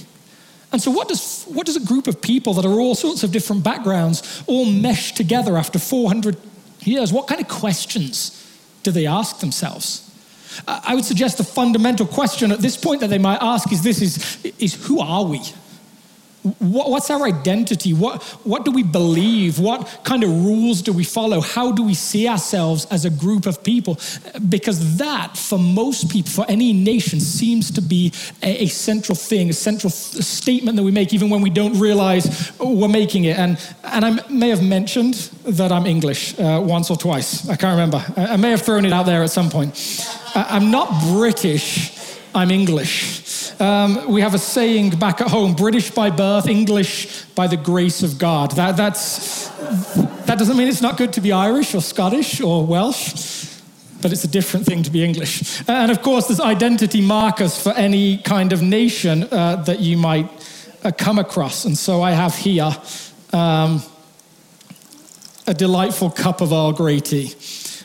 And 0.72 0.82
so, 0.82 0.90
what 0.90 1.08
does, 1.08 1.44
what 1.44 1.66
does 1.66 1.76
a 1.76 1.84
group 1.84 2.08
of 2.08 2.20
people 2.20 2.54
that 2.54 2.64
are 2.64 2.80
all 2.80 2.96
sorts 2.96 3.22
of 3.22 3.30
different 3.30 3.62
backgrounds 3.62 4.42
all 4.46 4.64
mesh 4.64 5.12
together 5.12 5.56
after 5.56 5.78
400 5.78 6.36
years? 6.80 7.12
What 7.12 7.28
kind 7.28 7.40
of 7.40 7.48
questions 7.48 8.40
do 8.82 8.90
they 8.90 9.06
ask 9.06 9.38
themselves? 9.38 10.03
I 10.66 10.94
would 10.94 11.04
suggest 11.04 11.38
the 11.38 11.44
fundamental 11.44 12.06
question 12.06 12.52
at 12.52 12.60
this 12.60 12.76
point 12.76 13.00
that 13.00 13.10
they 13.10 13.18
might 13.18 13.38
ask 13.40 13.72
is 13.72 13.82
this 13.82 14.00
is, 14.00 14.38
is 14.58 14.74
who 14.86 15.00
are 15.00 15.24
we? 15.24 15.40
What's 16.58 17.10
our 17.10 17.24
identity? 17.24 17.94
What, 17.94 18.22
what 18.44 18.66
do 18.66 18.70
we 18.70 18.82
believe? 18.82 19.58
What 19.58 20.00
kind 20.04 20.22
of 20.22 20.30
rules 20.30 20.82
do 20.82 20.92
we 20.92 21.02
follow? 21.02 21.40
How 21.40 21.72
do 21.72 21.82
we 21.82 21.94
see 21.94 22.28
ourselves 22.28 22.86
as 22.90 23.06
a 23.06 23.10
group 23.10 23.46
of 23.46 23.64
people? 23.64 23.98
Because 24.48 24.98
that, 24.98 25.38
for 25.38 25.58
most 25.58 26.10
people, 26.10 26.30
for 26.30 26.44
any 26.46 26.74
nation, 26.74 27.18
seems 27.18 27.70
to 27.70 27.80
be 27.80 28.12
a, 28.42 28.64
a 28.64 28.66
central 28.66 29.16
thing, 29.16 29.48
a 29.48 29.54
central 29.54 29.88
statement 29.90 30.76
that 30.76 30.82
we 30.82 30.90
make, 30.90 31.14
even 31.14 31.30
when 31.30 31.40
we 31.40 31.48
don't 31.48 31.78
realize 31.80 32.52
we're 32.60 32.88
making 32.88 33.24
it. 33.24 33.38
And, 33.38 33.58
and 33.84 34.04
I 34.04 34.28
may 34.28 34.50
have 34.50 34.62
mentioned 34.62 35.14
that 35.44 35.72
I'm 35.72 35.86
English 35.86 36.38
uh, 36.38 36.60
once 36.62 36.90
or 36.90 36.96
twice. 36.98 37.48
I 37.48 37.56
can't 37.56 37.72
remember. 37.72 38.04
I, 38.18 38.34
I, 38.34 38.36
may 38.36 38.50
have 38.50 38.62
thrown 38.62 38.84
it 38.84 38.92
out 38.92 39.06
there 39.06 39.22
at 39.22 39.30
some 39.30 39.48
point. 39.48 39.74
I, 40.34 40.46
I'm 40.50 40.70
not 40.70 40.90
British, 41.12 41.98
I'm 42.34 42.50
English. 42.50 43.13
Um, 43.64 44.12
we 44.12 44.20
have 44.20 44.34
a 44.34 44.38
saying 44.38 44.90
back 44.98 45.22
at 45.22 45.28
home 45.28 45.54
British 45.54 45.90
by 45.90 46.10
birth, 46.10 46.46
English 46.46 47.24
by 47.34 47.46
the 47.46 47.56
grace 47.56 48.02
of 48.02 48.18
God. 48.18 48.50
That, 48.50 48.76
that's, 48.76 49.48
that 50.26 50.38
doesn't 50.38 50.58
mean 50.58 50.68
it's 50.68 50.82
not 50.82 50.98
good 50.98 51.14
to 51.14 51.22
be 51.22 51.32
Irish 51.32 51.74
or 51.74 51.80
Scottish 51.80 52.42
or 52.42 52.66
Welsh, 52.66 53.58
but 54.02 54.12
it's 54.12 54.22
a 54.22 54.28
different 54.28 54.66
thing 54.66 54.82
to 54.82 54.90
be 54.90 55.02
English. 55.02 55.62
And 55.66 55.90
of 55.90 56.02
course, 56.02 56.26
there's 56.26 56.40
identity 56.40 57.00
markers 57.00 57.58
for 57.58 57.72
any 57.72 58.18
kind 58.18 58.52
of 58.52 58.60
nation 58.60 59.26
uh, 59.32 59.56
that 59.64 59.80
you 59.80 59.96
might 59.96 60.28
uh, 60.84 60.90
come 60.90 61.18
across. 61.18 61.64
And 61.64 61.78
so 61.78 62.02
I 62.02 62.10
have 62.10 62.34
here 62.36 62.70
um, 63.32 63.82
a 65.46 65.54
delightful 65.54 66.10
cup 66.10 66.42
of 66.42 66.52
Earl 66.52 66.72
Grey 66.72 67.00
tea 67.00 67.34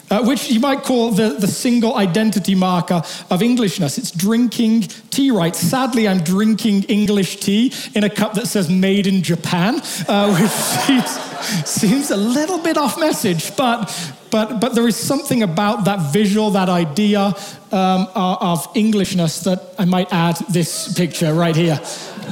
uh, 0.09 0.23
which 0.23 0.49
you 0.49 0.59
might 0.59 0.83
call 0.83 1.11
the, 1.11 1.29
the 1.39 1.47
single 1.47 1.95
identity 1.95 2.55
marker 2.55 3.01
of 3.29 3.41
Englishness. 3.41 3.97
It's 3.97 4.11
drinking 4.11 4.81
tea 5.09 5.31
right. 5.31 5.55
Sadly, 5.55 6.07
I'm 6.07 6.19
drinking 6.19 6.83
English 6.83 7.37
tea 7.37 7.73
in 7.95 8.03
a 8.03 8.09
cup 8.09 8.33
that 8.33 8.47
says 8.47 8.69
made 8.69 9.07
in 9.07 9.21
Japan, 9.23 9.81
uh, 10.07 10.35
which 10.39 10.51
seems, 10.51 11.69
seems 11.69 12.11
a 12.11 12.17
little 12.17 12.59
bit 12.59 12.77
off 12.77 12.99
message, 12.99 13.55
but, 13.55 13.93
but, 14.31 14.59
but 14.59 14.75
there 14.75 14.87
is 14.87 14.95
something 14.95 15.43
about 15.43 15.85
that 15.85 16.11
visual, 16.11 16.51
that 16.51 16.69
idea 16.69 17.33
um, 17.71 18.07
of 18.15 18.67
Englishness 18.75 19.41
that 19.41 19.73
I 19.77 19.85
might 19.85 20.11
add 20.11 20.37
this 20.49 20.93
picture 20.93 21.33
right 21.33 21.55
here. 21.55 21.79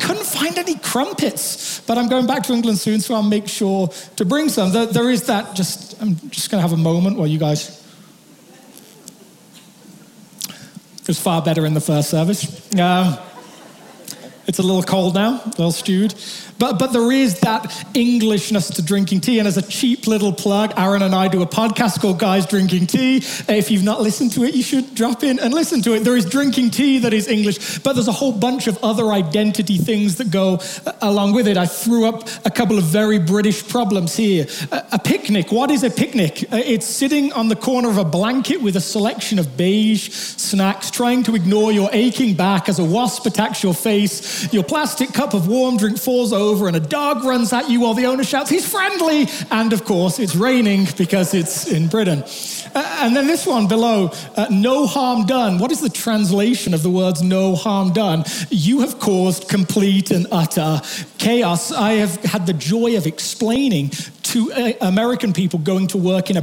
Couldn't 0.01 0.25
find 0.25 0.57
any 0.57 0.75
crumpets, 0.75 1.81
but 1.81 1.97
I'm 1.97 2.07
going 2.07 2.27
back 2.27 2.43
to 2.43 2.53
England 2.53 2.79
soon, 2.79 2.99
so 2.99 3.15
I'll 3.15 3.23
make 3.23 3.47
sure 3.47 3.87
to 4.15 4.25
bring 4.25 4.49
some. 4.49 4.71
There, 4.71 4.85
there 4.85 5.09
is 5.09 5.23
that, 5.23 5.55
just, 5.55 6.01
I'm 6.01 6.15
just 6.29 6.49
going 6.49 6.59
to 6.63 6.67
have 6.67 6.77
a 6.77 6.81
moment 6.81 7.17
while 7.17 7.27
you 7.27 7.39
guys. 7.39 7.83
It 11.01 11.07
was 11.07 11.19
far 11.19 11.41
better 11.41 11.65
in 11.65 11.73
the 11.73 11.81
first 11.81 12.09
service. 12.09 12.73
Um, 12.75 13.17
It's 14.47 14.59
a 14.59 14.63
little 14.63 14.81
cold 14.81 15.13
now, 15.13 15.41
a 15.43 15.49
little 15.49 15.71
stewed. 15.73 16.15
But, 16.57 16.79
but 16.79 16.93
there 16.93 17.11
is 17.11 17.41
that 17.41 17.85
Englishness 17.93 18.69
to 18.71 18.81
drinking 18.81 19.21
tea. 19.21 19.39
And 19.39 19.47
as 19.47 19.57
a 19.57 19.61
cheap 19.61 20.07
little 20.07 20.31
plug, 20.31 20.73
Aaron 20.77 21.01
and 21.01 21.13
I 21.13 21.27
do 21.27 21.41
a 21.41 21.45
podcast 21.45 21.99
called 22.01 22.17
Guys 22.17 22.45
Drinking 22.45 22.87
Tea. 22.87 23.17
If 23.49 23.69
you've 23.69 23.83
not 23.83 24.01
listened 24.01 24.31
to 24.33 24.43
it, 24.43 24.55
you 24.55 24.63
should 24.63 24.95
drop 24.95 25.23
in 25.23 25.37
and 25.39 25.53
listen 25.53 25.81
to 25.83 25.93
it. 25.93 26.05
There 26.05 26.15
is 26.15 26.25
drinking 26.25 26.71
tea 26.71 26.99
that 26.99 27.13
is 27.13 27.27
English, 27.27 27.79
but 27.79 27.93
there's 27.93 28.07
a 28.07 28.13
whole 28.13 28.31
bunch 28.31 28.67
of 28.67 28.81
other 28.83 29.11
identity 29.11 29.77
things 29.77 30.15
that 30.15 30.31
go 30.31 30.59
uh, 30.85 30.93
along 31.01 31.33
with 31.33 31.47
it. 31.47 31.57
I 31.57 31.65
threw 31.65 32.07
up 32.07 32.27
a 32.45 32.49
couple 32.49 32.77
of 32.77 32.85
very 32.85 33.19
British 33.19 33.67
problems 33.67 34.15
here. 34.15 34.47
A, 34.71 34.97
picnic. 34.97 35.51
What 35.51 35.71
is 35.71 35.83
a 35.83 35.89
picnic? 35.89 36.43
Uh, 36.51 36.57
it's 36.57 36.85
sitting 36.85 37.33
on 37.33 37.49
the 37.49 37.55
corner 37.55 37.89
of 37.89 37.97
a 37.97 38.05
blanket 38.05 38.61
with 38.61 38.75
a 38.77 38.81
selection 38.81 39.39
of 39.39 39.57
beige 39.57 40.09
snacks, 40.09 40.89
trying 40.89 41.23
to 41.23 41.35
ignore 41.35 41.71
your 41.71 41.89
aching 41.91 42.33
back 42.33 42.69
as 42.69 42.79
a 42.79 42.85
wasp 42.85 43.25
attacks 43.25 43.61
your 43.61 43.73
face. 43.73 44.36
Your 44.51 44.63
plastic 44.63 45.13
cup 45.13 45.33
of 45.33 45.47
warm 45.47 45.77
drink 45.77 45.97
falls 45.97 46.33
over 46.33 46.67
and 46.67 46.75
a 46.75 46.79
dog 46.79 47.23
runs 47.23 47.53
at 47.53 47.69
you 47.69 47.81
while 47.81 47.93
the 47.93 48.05
owner 48.05 48.23
shouts, 48.23 48.49
He's 48.49 48.69
friendly! 48.69 49.27
And 49.51 49.73
of 49.73 49.85
course, 49.85 50.19
it's 50.19 50.35
raining 50.35 50.87
because 50.97 51.33
it's 51.33 51.67
in 51.67 51.87
Britain. 51.87 52.23
Uh, 52.75 52.99
and 53.01 53.15
then 53.15 53.27
this 53.27 53.45
one 53.45 53.67
below, 53.67 54.11
uh, 54.35 54.47
no 54.49 54.85
harm 54.85 55.25
done. 55.25 55.57
What 55.57 55.71
is 55.71 55.81
the 55.81 55.89
translation 55.89 56.73
of 56.73 56.83
the 56.83 56.89
words 56.89 57.21
no 57.21 57.55
harm 57.55 57.93
done? 57.93 58.23
You 58.49 58.81
have 58.81 58.99
caused 58.99 59.49
complete 59.49 60.11
and 60.11 60.27
utter 60.31 60.81
chaos. 61.17 61.71
I 61.71 61.93
have 61.93 62.15
had 62.23 62.45
the 62.45 62.53
joy 62.53 62.97
of 62.97 63.07
explaining 63.07 63.91
to 64.23 64.51
uh, 64.51 64.73
American 64.81 65.33
people 65.33 65.59
going 65.59 65.87
to 65.87 65.97
work 65.97 66.29
in 66.29 66.37
a 66.37 66.41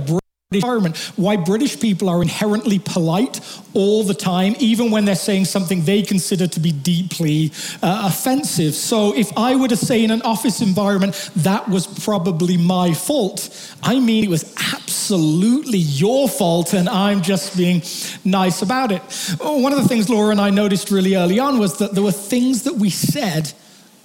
environment, 0.57 0.97
why 1.17 1.37
British 1.37 1.81
people 1.81 2.09
are 2.09 2.23
inherently 2.23 2.79
polite 2.79 3.41
all 3.75 4.05
the 4.05 4.15
time, 4.15 4.55
even 4.59 4.91
when 4.91 5.05
they're 5.05 5.15
saying 5.15 5.45
something 5.45 5.83
they 5.85 6.03
consider 6.03 6.47
to 6.47 6.61
be 6.61 6.73
deeply 6.73 7.51
uh, 7.83 8.05
offensive. 8.07 8.75
So 8.75 9.15
if 9.15 9.37
I 9.37 9.57
were 9.57 9.69
to 9.69 9.77
say 9.77 10.05
in 10.05 10.11
an 10.11 10.23
office 10.23 10.61
environment, 10.61 11.31
that 11.37 11.69
was 11.69 11.87
probably 11.87 12.57
my 12.57 12.95
fault, 12.95 13.51
I 13.83 13.99
mean 13.99 14.25
it 14.25 14.31
was 14.31 14.55
absolutely 14.73 15.79
your 15.79 16.29
fault, 16.29 16.73
and 16.73 16.89
I'm 16.89 17.21
just 17.21 17.57
being 17.57 17.83
nice 18.25 18.63
about 18.63 18.93
it. 18.93 19.03
One 19.41 19.73
of 19.73 19.83
the 19.83 19.89
things 19.89 20.09
Laura 20.09 20.31
and 20.31 20.41
I 20.41 20.51
noticed 20.51 20.91
really 20.91 21.17
early 21.17 21.39
on 21.39 21.59
was 21.59 21.79
that 21.79 21.95
there 21.95 22.03
were 22.03 22.13
things 22.13 22.63
that 22.63 22.75
we 22.75 22.91
said 22.91 23.53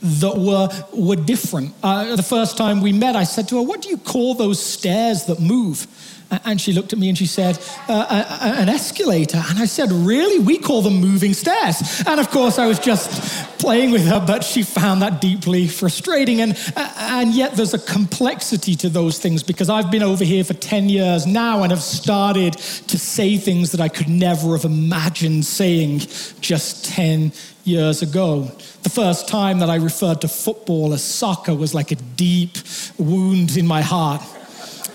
that 0.01 0.37
were, 0.37 0.69
were 0.93 1.15
different. 1.15 1.73
Uh, 1.83 2.15
the 2.15 2.23
first 2.23 2.57
time 2.57 2.81
we 2.81 2.93
met, 2.93 3.15
I 3.15 3.23
said 3.23 3.47
to 3.49 3.57
her, 3.57 3.61
What 3.61 3.81
do 3.81 3.89
you 3.89 3.97
call 3.97 4.33
those 4.33 4.61
stairs 4.63 5.25
that 5.25 5.39
move? 5.39 5.87
And 6.31 6.61
she 6.61 6.73
looked 6.73 6.93
at 6.93 6.99
me 6.99 7.09
and 7.09 7.17
she 7.17 7.25
said, 7.25 7.57
uh, 7.87 8.39
An 8.41 8.69
escalator. 8.69 9.41
And 9.49 9.57
I 9.57 9.65
said, 9.65 9.91
Really? 9.91 10.39
We 10.39 10.59
call 10.59 10.81
them 10.81 10.95
moving 10.95 11.33
stairs. 11.33 12.03
And 12.05 12.19
of 12.19 12.29
course, 12.29 12.59
I 12.59 12.67
was 12.67 12.77
just 12.77 13.57
playing 13.57 13.91
with 13.91 14.05
her, 14.05 14.23
but 14.25 14.43
she 14.43 14.61
found 14.61 15.01
that 15.01 15.21
deeply 15.21 15.67
frustrating. 15.67 16.41
And, 16.41 16.57
uh, 16.75 16.93
and 16.97 17.33
yet, 17.33 17.53
there's 17.53 17.73
a 17.73 17.79
complexity 17.79 18.75
to 18.75 18.89
those 18.89 19.17
things 19.17 19.41
because 19.41 19.69
I've 19.69 19.89
been 19.89 20.03
over 20.03 20.23
here 20.23 20.43
for 20.43 20.53
10 20.53 20.89
years 20.89 21.25
now 21.25 21.63
and 21.63 21.71
have 21.71 21.81
started 21.81 22.53
to 22.53 22.99
say 22.99 23.37
things 23.37 23.71
that 23.71 23.81
I 23.81 23.89
could 23.89 24.07
never 24.07 24.51
have 24.51 24.65
imagined 24.65 25.45
saying 25.45 25.99
just 26.41 26.85
10 26.85 27.33
years 27.63 28.03
ago. 28.03 28.51
The 28.83 28.89
first 28.89 29.27
time 29.27 29.59
that 29.59 29.69
I 29.69 29.75
referred 29.75 30.21
to 30.21 30.27
football 30.27 30.93
as 30.93 31.03
soccer 31.03 31.55
was 31.55 31.73
like 31.73 31.91
a 31.91 31.95
deep 31.95 32.57
wound 32.97 33.57
in 33.57 33.65
my 33.65 33.81
heart. 33.81 34.21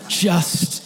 Just 0.08 0.83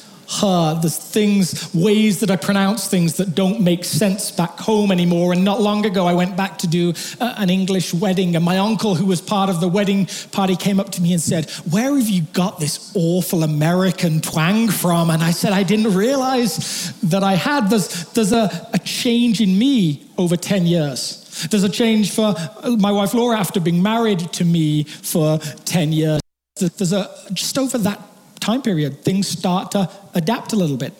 There's 0.80 0.96
things, 0.96 1.74
ways 1.74 2.20
that 2.20 2.30
I 2.30 2.36
pronounce 2.36 2.86
things 2.86 3.16
that 3.16 3.34
don't 3.34 3.60
make 3.60 3.84
sense 3.84 4.30
back 4.30 4.58
home 4.58 4.92
anymore. 4.92 5.32
And 5.32 5.44
not 5.44 5.60
long 5.60 5.86
ago, 5.86 6.06
I 6.06 6.14
went 6.14 6.36
back 6.36 6.58
to 6.58 6.66
do 6.66 6.92
uh, 7.20 7.34
an 7.38 7.50
English 7.50 7.94
wedding, 7.94 8.36
and 8.36 8.44
my 8.44 8.58
uncle, 8.58 8.94
who 8.94 9.06
was 9.06 9.20
part 9.20 9.50
of 9.50 9.60
the 9.60 9.68
wedding 9.68 10.06
party, 10.32 10.54
came 10.54 10.78
up 10.78 10.90
to 10.90 11.02
me 11.02 11.12
and 11.12 11.20
said, 11.20 11.50
Where 11.70 11.96
have 11.96 12.08
you 12.08 12.22
got 12.32 12.60
this 12.60 12.92
awful 12.94 13.42
American 13.42 14.20
twang 14.20 14.68
from? 14.68 15.10
And 15.10 15.22
I 15.22 15.30
said, 15.30 15.52
I 15.52 15.62
didn't 15.62 15.94
realize 15.94 16.92
that 17.00 17.22
I 17.22 17.34
had. 17.34 17.70
There's, 17.70 18.04
there's 18.12 18.32
a, 18.32 18.68
a 18.72 18.78
change 18.78 19.40
in 19.40 19.58
me 19.58 20.08
over 20.18 20.36
10 20.36 20.66
years. 20.66 21.46
There's 21.50 21.64
a 21.64 21.68
change 21.68 22.12
for 22.12 22.34
uh, 22.36 22.76
my 22.78 22.92
wife 22.92 23.14
Laura 23.14 23.38
after 23.38 23.60
being 23.60 23.82
married 23.82 24.20
to 24.34 24.44
me 24.44 24.84
for 24.84 25.38
10 25.38 25.92
years. 25.92 26.20
There's 26.56 26.92
a 26.92 27.08
just 27.32 27.56
over 27.56 27.78
that 27.78 28.07
time 28.48 28.62
period, 28.62 29.04
things 29.04 29.28
start 29.28 29.70
to 29.72 29.90
adapt 30.14 30.54
a 30.54 30.56
little 30.56 30.78
bit. 30.78 30.94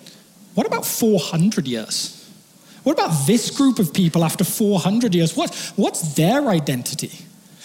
What 0.54 0.66
about 0.66 0.84
400 0.84 1.66
years? 1.66 2.14
What 2.82 2.92
about 2.92 3.26
this 3.26 3.50
group 3.50 3.78
of 3.78 3.94
people 3.94 4.22
after 4.22 4.44
400 4.44 5.14
years? 5.14 5.34
What, 5.34 5.54
what's 5.76 6.14
their 6.14 6.48
identity? 6.48 7.12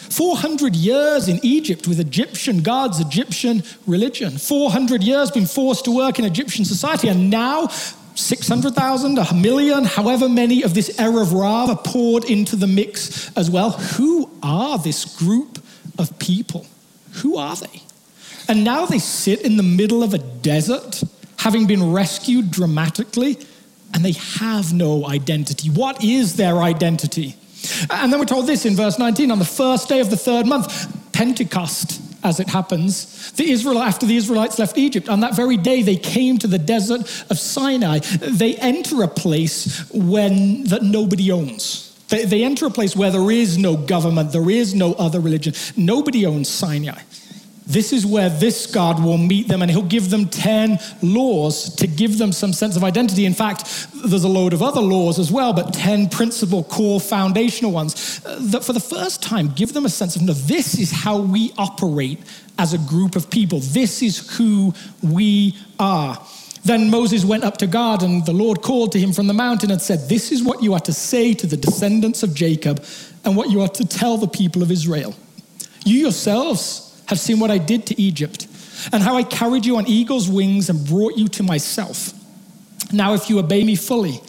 400 0.09 0.73
years 0.73 1.27
in 1.27 1.39
Egypt 1.43 1.85
with 1.85 1.99
Egyptian 1.99 2.61
gods, 2.61 3.01
Egyptian 3.01 3.63
religion. 3.85 4.37
400 4.37 5.03
years 5.03 5.31
being 5.31 5.45
forced 5.45 5.83
to 5.85 5.91
work 5.91 6.17
in 6.17 6.23
Egyptian 6.23 6.63
society, 6.63 7.09
and 7.09 7.29
now 7.29 7.67
600,000, 8.15 9.17
a 9.17 9.33
million, 9.33 9.83
however 9.83 10.29
many 10.29 10.63
of 10.63 10.73
this 10.73 10.95
Erev 10.97 11.33
Rav 11.33 11.69
are 11.69 11.83
poured 11.83 12.23
into 12.25 12.55
the 12.55 12.67
mix 12.67 13.29
as 13.35 13.49
well. 13.49 13.71
Who 13.97 14.29
are 14.41 14.77
this 14.77 15.03
group 15.17 15.61
of 15.99 16.17
people? 16.19 16.67
Who 17.21 17.35
are 17.37 17.55
they? 17.57 17.81
And 18.47 18.63
now 18.63 18.85
they 18.85 18.99
sit 18.99 19.41
in 19.41 19.57
the 19.57 19.63
middle 19.63 20.03
of 20.03 20.13
a 20.13 20.17
desert, 20.17 21.03
having 21.37 21.67
been 21.67 21.91
rescued 21.91 22.51
dramatically, 22.51 23.37
and 23.93 24.03
they 24.03 24.13
have 24.13 24.73
no 24.73 25.07
identity. 25.07 25.69
What 25.69 26.03
is 26.03 26.35
their 26.35 26.57
identity? 26.57 27.35
And 27.89 28.11
then 28.11 28.19
we're 28.19 28.25
told 28.25 28.47
this 28.47 28.65
in 28.65 28.75
verse 28.75 28.99
19 28.99 29.31
on 29.31 29.39
the 29.39 29.45
first 29.45 29.87
day 29.87 29.99
of 29.99 30.09
the 30.09 30.17
third 30.17 30.45
month, 30.45 31.13
Pentecost, 31.13 32.01
as 32.23 32.39
it 32.39 32.47
happens, 32.49 33.31
the 33.33 33.51
Israel, 33.51 33.79
after 33.79 34.05
the 34.05 34.15
Israelites 34.15 34.57
left 34.57 34.77
Egypt, 34.77 35.09
on 35.09 35.19
that 35.21 35.35
very 35.35 35.57
day 35.57 35.81
they 35.81 35.95
came 35.95 36.37
to 36.39 36.47
the 36.47 36.57
desert 36.57 37.01
of 37.29 37.37
Sinai. 37.37 37.99
They 37.99 38.55
enter 38.55 39.03
a 39.03 39.07
place 39.07 39.89
when 39.91 40.63
that 40.65 40.83
nobody 40.83 41.31
owns. 41.31 41.89
They, 42.09 42.25
they 42.25 42.43
enter 42.43 42.65
a 42.65 42.69
place 42.69 42.95
where 42.95 43.11
there 43.11 43.31
is 43.31 43.57
no 43.57 43.75
government, 43.75 44.31
there 44.31 44.49
is 44.49 44.73
no 44.73 44.93
other 44.93 45.19
religion. 45.19 45.53
Nobody 45.75 46.25
owns 46.25 46.49
Sinai. 46.49 47.01
This 47.65 47.93
is 47.93 48.05
where 48.05 48.29
this 48.29 48.65
God 48.65 49.03
will 49.03 49.17
meet 49.17 49.47
them, 49.47 49.61
and 49.61 49.71
He'll 49.71 49.81
give 49.81 50.09
them 50.09 50.27
10 50.27 50.79
laws 51.01 51.73
to 51.75 51.87
give 51.87 52.17
them 52.17 52.31
some 52.31 52.53
sense 52.53 52.75
of 52.75 52.83
identity. 52.83 53.25
In 53.25 53.33
fact, 53.33 53.87
there's 54.05 54.25
a 54.25 54.29
load 54.29 54.53
of 54.53 54.61
other 54.61 54.81
laws 54.81 55.19
as 55.19 55.31
well, 55.31 55.53
but 55.53 55.73
10 55.73 56.09
principal, 56.09 56.63
core, 56.63 56.99
foundational 56.99 57.71
ones 57.71 58.21
uh, 58.25 58.37
that 58.41 58.63
for 58.63 58.73
the 58.73 58.79
first 58.79 59.23
time 59.23 59.49
give 59.55 59.73
them 59.73 59.85
a 59.85 59.89
sense 59.89 60.15
of 60.15 60.21
no, 60.21 60.33
this 60.33 60.77
is 60.77 60.91
how 60.91 61.19
we 61.19 61.53
operate 61.57 62.19
as 62.57 62.73
a 62.73 62.77
group 62.77 63.15
of 63.15 63.29
people. 63.29 63.59
This 63.59 64.01
is 64.01 64.35
who 64.37 64.73
we 65.01 65.57
are. 65.79 66.21
Then 66.63 66.89
Moses 66.89 67.25
went 67.25 67.43
up 67.43 67.57
to 67.57 67.67
God, 67.67 68.03
and 68.03 68.25
the 68.25 68.33
Lord 68.33 68.61
called 68.61 68.93
to 68.93 68.99
him 68.99 69.11
from 69.11 69.27
the 69.27 69.33
mountain 69.33 69.69
and 69.69 69.81
said, 69.81 70.07
This 70.07 70.31
is 70.31 70.41
what 70.43 70.63
you 70.63 70.73
are 70.73 70.79
to 70.81 70.93
say 70.93 71.33
to 71.33 71.47
the 71.47 71.57
descendants 71.57 72.23
of 72.23 72.33
Jacob, 72.33 72.83
and 73.25 73.35
what 73.35 73.49
you 73.49 73.61
are 73.61 73.67
to 73.69 73.85
tell 73.85 74.17
the 74.17 74.27
people 74.27 74.63
of 74.63 74.71
Israel. 74.71 75.13
You 75.85 75.99
yourselves, 75.99 76.92
have 77.07 77.19
seen 77.19 77.39
what 77.39 77.51
I 77.51 77.57
did 77.57 77.85
to 77.87 78.01
Egypt, 78.01 78.47
and 78.91 79.01
how 79.01 79.15
I 79.15 79.23
carried 79.23 79.65
you 79.65 79.77
on 79.77 79.87
eagle's 79.87 80.29
wings 80.29 80.69
and 80.69 80.85
brought 80.85 81.15
you 81.15 81.27
to 81.29 81.43
myself. 81.43 82.13
Now, 82.91 83.13
if 83.13 83.29
you 83.29 83.39
obey 83.39 83.63
me 83.63 83.75
fully 83.75 84.19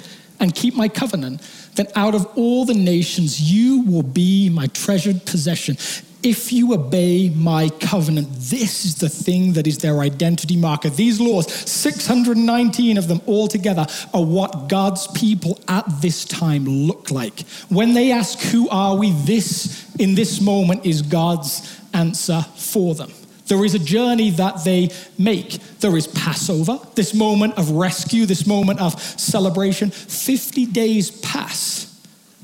and 0.41 0.55
keep 0.55 0.75
my 0.75 0.89
covenant, 0.89 1.41
then 1.75 1.87
out 1.97 2.15
of 2.15 2.27
all 2.37 2.65
the 2.65 2.75
nations 2.75 3.53
you 3.53 3.83
will 3.83 4.03
be 4.03 4.49
my 4.49 4.67
treasured 4.69 5.25
possession 5.27 5.77
if 6.25 6.53
you 6.53 6.73
obey 6.73 7.29
my 7.29 7.69
covenant, 7.81 8.29
this 8.33 8.87
is 8.87 8.97
the 8.97 9.11
thing 9.11 9.53
that 9.53 9.67
is 9.67 9.79
their 9.79 10.01
identity 10.01 10.57
marker. 10.57 10.89
These 10.89 11.21
laws, 11.21 11.53
619 11.53 12.97
of 12.97 13.09
them 13.09 13.21
altogether, 13.29 13.87
are 14.15 14.25
what 14.25 14.69
God's 14.69 15.07
people 15.09 15.61
at 15.69 15.85
this 16.01 16.25
time 16.25 16.65
look 16.65 17.11
like. 17.11 17.41
When 17.69 17.93
they 17.93 18.11
ask, 18.11 18.41
Who 18.41 18.69
are 18.71 18.97
we? 18.97 19.13
This, 19.13 19.95
in 19.97 20.15
this 20.15 20.41
moment, 20.41 20.87
is 20.87 21.03
God's 21.03 21.81
answer 21.95 22.43
for 22.57 22.95
them. 22.95 23.11
There 23.47 23.65
is 23.65 23.75
a 23.75 23.79
journey 23.79 24.31
that 24.31 24.65
they 24.65 24.91
make. 25.19 25.61
There 25.81 25.97
is 25.97 26.07
Passover, 26.07 26.79
this 26.95 27.13
moment 27.13 27.59
of 27.59 27.71
rescue, 27.71 28.25
this 28.27 28.47
moment 28.47 28.81
of 28.81 29.01
celebration. 29.01 29.91
50 29.91 30.67
days 30.67 31.11
pass. 31.11 31.91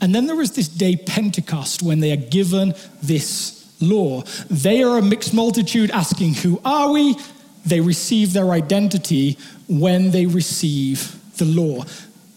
And 0.00 0.14
then 0.14 0.26
there 0.26 0.40
is 0.40 0.52
this 0.52 0.68
day, 0.68 0.96
Pentecost, 0.96 1.82
when 1.82 2.00
they 2.00 2.12
are 2.12 2.16
given 2.16 2.74
this 3.02 3.60
law. 3.80 4.22
They 4.50 4.82
are 4.82 4.98
a 4.98 5.02
mixed 5.02 5.34
multitude 5.34 5.90
asking, 5.90 6.34
Who 6.34 6.60
are 6.64 6.90
we? 6.90 7.16
They 7.64 7.80
receive 7.80 8.32
their 8.32 8.50
identity 8.50 9.36
when 9.68 10.10
they 10.10 10.26
receive 10.26 11.16
the 11.36 11.44
law. 11.44 11.84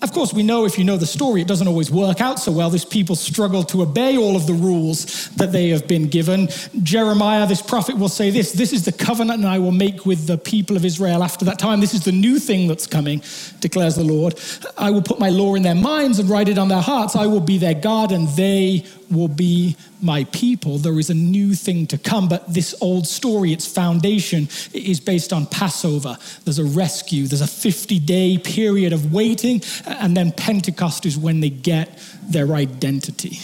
Of 0.03 0.11
course, 0.11 0.33
we 0.33 0.43
know 0.43 0.65
if 0.65 0.77
you 0.77 0.83
know 0.83 0.97
the 0.97 1.05
story, 1.05 1.41
it 1.41 1.47
doesn't 1.47 1.65
always 1.65 1.89
work 1.89 2.19
out 2.19 2.37
so 2.37 2.51
well. 2.51 2.69
These 2.69 2.83
people 2.83 3.15
struggle 3.15 3.63
to 3.63 3.83
obey 3.83 4.17
all 4.17 4.35
of 4.35 4.45
the 4.47 4.53
rules 4.53 5.29
that 5.37 5.53
they 5.53 5.69
have 5.69 5.87
been 5.87 6.09
given. 6.09 6.49
Jeremiah, 6.83 7.47
this 7.47 7.61
prophet, 7.61 7.97
will 7.97 8.09
say 8.09 8.29
this 8.29 8.51
This 8.51 8.73
is 8.73 8.83
the 8.83 8.91
covenant 8.91 9.45
I 9.45 9.59
will 9.59 9.71
make 9.71 10.05
with 10.05 10.27
the 10.27 10.37
people 10.37 10.75
of 10.75 10.83
Israel 10.83 11.23
after 11.23 11.45
that 11.45 11.57
time. 11.57 11.79
This 11.79 11.93
is 11.93 12.03
the 12.03 12.11
new 12.11 12.37
thing 12.37 12.67
that's 12.67 12.85
coming, 12.85 13.23
declares 13.61 13.95
the 13.95 14.03
Lord. 14.03 14.37
I 14.77 14.91
will 14.91 15.01
put 15.01 15.21
my 15.21 15.29
law 15.29 15.55
in 15.55 15.63
their 15.63 15.73
minds 15.73 16.19
and 16.19 16.29
write 16.29 16.49
it 16.49 16.57
on 16.57 16.67
their 16.67 16.81
hearts. 16.81 17.15
I 17.15 17.25
will 17.25 17.39
be 17.39 17.57
their 17.57 17.73
God, 17.73 18.11
and 18.11 18.27
they 18.35 18.85
will 19.13 19.27
be 19.27 19.75
my 20.01 20.25
people. 20.25 20.77
There 20.77 20.99
is 20.99 21.09
a 21.09 21.13
new 21.13 21.53
thing 21.53 21.87
to 21.87 21.97
come. 21.97 22.27
But 22.27 22.53
this 22.53 22.75
old 22.81 23.07
story, 23.07 23.53
its 23.53 23.65
foundation, 23.65 24.49
is 24.73 24.99
based 24.99 25.31
on 25.31 25.45
Passover. 25.45 26.17
There's 26.43 26.59
a 26.59 26.65
rescue, 26.65 27.27
there's 27.27 27.41
a 27.41 27.47
50 27.47 27.99
day 27.99 28.37
period 28.37 28.93
of 28.93 29.13
waiting, 29.13 29.61
and 29.85 30.15
then 30.15 30.31
Pentecost 30.31 31.05
is 31.05 31.17
when 31.17 31.39
they 31.39 31.49
get 31.49 31.97
their 32.23 32.53
identity. 32.53 33.39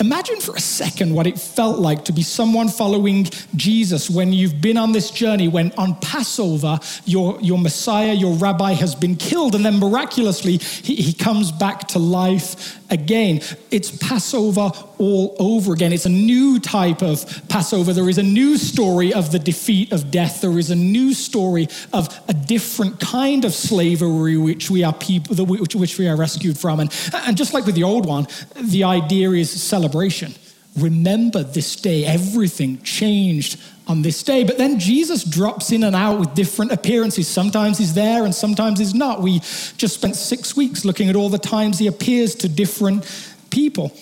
Imagine 0.00 0.40
for 0.40 0.54
a 0.54 0.60
second 0.60 1.14
what 1.14 1.26
it 1.26 1.38
felt 1.38 1.78
like 1.78 2.04
to 2.06 2.12
be 2.12 2.22
someone 2.22 2.68
following 2.68 3.24
Jesus 3.56 4.08
when 4.08 4.32
you've 4.32 4.60
been 4.60 4.76
on 4.76 4.92
this 4.92 5.10
journey, 5.10 5.48
when 5.48 5.72
on 5.72 5.94
Passover, 5.96 6.80
your, 7.04 7.38
your 7.40 7.58
Messiah, 7.58 8.12
your 8.12 8.34
rabbi 8.34 8.72
has 8.72 8.94
been 8.94 9.16
killed, 9.16 9.54
and 9.54 9.64
then 9.64 9.78
miraculously 9.78 10.56
he, 10.56 10.96
he 10.96 11.12
comes 11.12 11.52
back 11.52 11.88
to 11.88 11.98
life 11.98 12.78
again. 12.90 13.40
It's 13.70 13.96
Passover 13.96 14.70
all 15.02 15.34
over 15.40 15.72
again. 15.72 15.92
It's 15.92 16.06
a 16.06 16.08
new 16.08 16.60
type 16.60 17.02
of 17.02 17.24
Passover. 17.48 17.92
There 17.92 18.08
is 18.08 18.18
a 18.18 18.22
new 18.22 18.56
story 18.56 19.12
of 19.12 19.32
the 19.32 19.38
defeat 19.40 19.90
of 19.90 20.12
death. 20.12 20.40
There 20.40 20.56
is 20.58 20.70
a 20.70 20.76
new 20.76 21.12
story 21.12 21.66
of 21.92 22.08
a 22.28 22.32
different 22.32 23.00
kind 23.00 23.44
of 23.44 23.52
slavery 23.52 24.36
which 24.36 24.70
we 24.70 24.84
are 24.84 24.92
people, 24.92 25.44
which, 25.44 25.98
we 25.98 26.06
are 26.06 26.16
rescued 26.16 26.56
from. 26.56 26.78
And, 26.78 26.94
and 27.12 27.36
just 27.36 27.52
like 27.52 27.66
with 27.66 27.74
the 27.74 27.82
old 27.82 28.06
one, 28.06 28.28
the 28.54 28.84
idea 28.84 29.30
is 29.30 29.50
celebration. 29.50 30.34
Remember 30.76 31.42
this 31.42 31.74
day, 31.74 32.04
everything 32.04 32.80
changed 32.82 33.60
on 33.88 34.02
this 34.02 34.22
day. 34.22 34.44
But 34.44 34.56
then 34.56 34.78
Jesus 34.78 35.24
drops 35.24 35.72
in 35.72 35.82
and 35.82 35.96
out 35.96 36.20
with 36.20 36.32
different 36.34 36.70
appearances. 36.70 37.26
Sometimes 37.26 37.76
he's 37.76 37.92
there 37.92 38.24
and 38.24 38.32
sometimes 38.32 38.78
he's 38.78 38.94
not. 38.94 39.20
We 39.20 39.40
just 39.40 39.94
spent 39.94 40.14
six 40.14 40.56
weeks 40.56 40.84
looking 40.84 41.08
at 41.08 41.16
all 41.16 41.28
the 41.28 41.38
times 41.38 41.80
he 41.80 41.88
appears 41.88 42.36
to 42.36 42.48
different 42.48 43.04
people. 43.50 43.92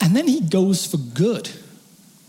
And 0.00 0.16
then 0.16 0.28
he 0.28 0.40
goes 0.40 0.86
for 0.86 0.96
good. 0.96 1.50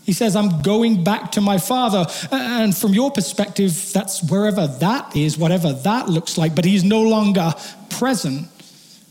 He 0.04 0.12
says, 0.12 0.36
I'm 0.36 0.60
going 0.62 1.02
back 1.02 1.32
to 1.32 1.40
my 1.40 1.58
father. 1.58 2.06
And 2.30 2.76
from 2.76 2.92
your 2.92 3.10
perspective, 3.10 3.92
that's 3.92 4.22
wherever 4.22 4.66
that 4.66 5.16
is, 5.16 5.38
whatever 5.38 5.72
that 5.72 6.08
looks 6.08 6.36
like. 6.36 6.54
But 6.54 6.64
he's 6.64 6.84
no 6.84 7.02
longer 7.02 7.52
present. 7.90 8.48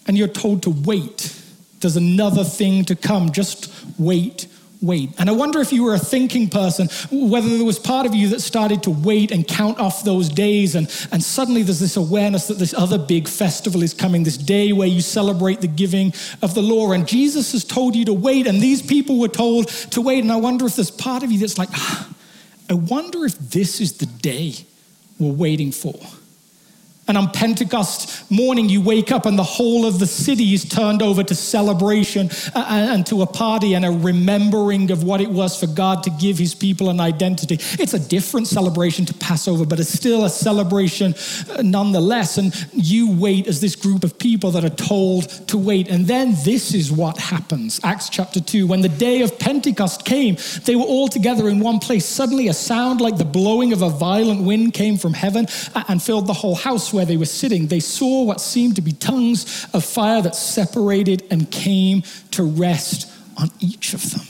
And 0.08 0.18
you're 0.18 0.28
told 0.28 0.64
to 0.64 0.70
wait. 0.70 1.36
There's 1.80 1.98
another 1.98 2.44
thing 2.44 2.86
to 2.86 2.96
come. 2.96 3.32
Just 3.32 3.74
wait 3.98 4.48
wait. 4.84 5.10
And 5.18 5.30
I 5.30 5.34
wonder 5.34 5.62
if 5.62 5.72
you 5.72 5.84
were 5.84 5.94
a 5.94 6.00
thinking 6.00 6.50
person, 6.50 6.90
whether 7.10 7.48
there 7.50 7.66
was 7.66 7.80
part 7.80 8.06
of 8.06 8.14
you 8.14 8.30
that 8.30 8.42
started 8.42 8.84
to 8.84 8.92
wait 8.92 9.32
and 9.32 9.48
count 9.48 9.80
off 9.80 10.04
those 10.04 10.30
days, 10.30 10.76
and, 10.76 10.88
and 11.12 11.24
suddenly 11.24 11.64
there's 11.64 11.80
this 11.80 11.96
awareness 11.96 12.48
that 12.48 12.60
this 12.60 12.74
other 12.74 12.98
big 12.98 13.28
festival 13.28 13.82
is 13.82 13.94
coming, 13.94 14.24
this 14.24 14.38
day 14.38 14.74
where 14.74 14.88
you 14.88 15.02
celebrate 15.02 15.62
the 15.62 15.68
giving 15.68 16.14
of 16.42 16.54
the 16.54 16.62
law. 16.62 16.92
And 16.92 17.08
Jesus 17.08 17.54
has 17.54 17.64
told 17.64 17.96
you 17.96 18.06
to 18.06 18.14
wait, 18.14 18.46
and 18.46 18.62
these 18.62 18.82
people 18.82 19.20
were 19.20 19.30
told 19.30 19.70
to 19.70 20.02
wait. 20.02 20.24
And 20.24 20.32
I 20.32 20.36
wonder 20.36 20.66
if 20.66 20.76
there's 20.76 20.92
part 20.92 21.24
of 21.24 21.32
you 21.32 21.40
that's 21.40 21.58
like, 21.58 21.70
ah, 21.74 22.10
I 22.70 22.74
wonder 22.74 23.26
if 23.26 23.38
this 23.38 23.80
is 23.80 23.98
the 23.98 24.06
day 24.06 24.54
we're 25.18 25.32
waiting 25.32 25.72
for. 25.72 26.00
And 27.08 27.18
on 27.18 27.32
Pentecost 27.32 28.32
morning, 28.32 28.70
you 28.70 28.82
wake 28.82 29.12
up 29.12 29.26
and 29.26 29.38
the 29.38 29.44
whole 29.44 29.86
of 29.86 30.00
the 30.00 30.08
city 30.08 30.54
is 30.54 30.64
turned 30.64 31.02
over 31.02 31.22
to 31.24 31.36
celebration 31.36 32.30
uh, 32.56 32.66
and 32.68 33.06
to 33.08 33.22
a 33.24 33.28
party 33.28 33.74
and 33.74 33.84
a 33.84 33.92
remembering 33.92 34.90
of 34.90 35.04
what 35.04 35.20
it 35.20 35.30
was 35.30 35.60
for 35.60 35.68
God 35.68 36.04
to 36.04 36.10
give 36.12 36.38
his 36.38 36.56
people 36.56 36.90
an 36.90 37.02
identity. 37.02 37.56
It's 37.82 37.94
a 37.94 38.00
different 38.00 38.48
celebration 38.48 39.06
to 39.06 39.14
Passover, 39.16 39.66
but 39.66 39.80
it's 39.80 39.90
still 39.90 40.24
a 40.24 40.30
celebration 40.30 41.14
uh, 41.50 41.62
nonetheless. 41.62 42.38
And 42.38 42.54
you 42.72 43.12
wait 43.12 43.48
as 43.48 43.60
this 43.60 43.76
group 43.76 44.06
of 44.06 44.18
people 44.18 44.52
that 44.52 44.64
are 44.64 44.70
told 44.70 45.30
to 45.50 45.58
wait. 45.58 45.90
And 45.90 46.08
then 46.08 46.36
this 46.44 46.74
is 46.74 46.92
what 46.92 47.18
happens 47.18 47.80
Acts 47.84 48.08
chapter 48.10 48.40
2. 48.40 48.66
When 48.68 48.82
the 48.82 48.90
day 48.90 49.22
of 49.22 49.38
Pentecost 49.40 50.06
came, 50.06 50.38
they 50.64 50.76
were 50.76 50.84
all 50.84 51.10
together 51.10 51.50
in 51.50 51.60
one 51.60 51.80
place. 51.80 52.06
Suddenly, 52.06 52.48
a 52.48 52.54
sound 52.54 53.02
like 53.02 53.18
the 53.18 53.26
blowing 53.26 53.74
of 53.74 53.82
a 53.82 53.90
violent 53.90 54.44
wind 54.44 54.74
came 54.74 54.98
from 54.98 55.14
heaven 55.14 55.48
uh, 55.76 55.84
and 55.90 56.02
filled 56.02 56.28
the 56.28 56.34
whole 56.34 56.56
house 56.56 56.93
where 56.94 57.06
they 57.06 57.18
were 57.18 57.26
sitting, 57.26 57.68
they 57.68 57.80
saw 57.80 58.24
what 58.24 58.40
seemed 58.40 58.76
to 58.76 58.82
be 58.82 58.92
tongues 58.92 59.66
of 59.74 59.84
fire 59.84 60.22
that 60.22 60.36
separated 60.36 61.24
and 61.32 61.50
came 61.52 62.04
to 62.32 62.44
rest 62.44 63.12
on 63.38 63.50
each 63.60 63.94
of 63.94 64.12
them. 64.12 64.22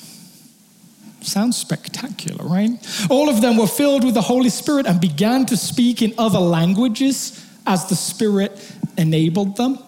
Sounds 1.21 1.55
spectacular, 1.55 2.45
right? 2.45 2.71
All 3.09 3.29
of 3.29 3.41
them 3.41 3.57
were 3.57 3.67
filled 3.67 4.03
with 4.03 4.13
the 4.13 4.21
Holy 4.21 4.49
Spirit 4.49 4.85
and 4.85 4.99
began 4.99 5.45
to 5.47 5.57
speak 5.57 6.01
in 6.01 6.13
other 6.17 6.39
languages 6.39 7.45
as 7.65 7.87
the 7.87 7.95
Spirit 7.95 8.51
enabled 8.97 9.55
them. 9.55 9.79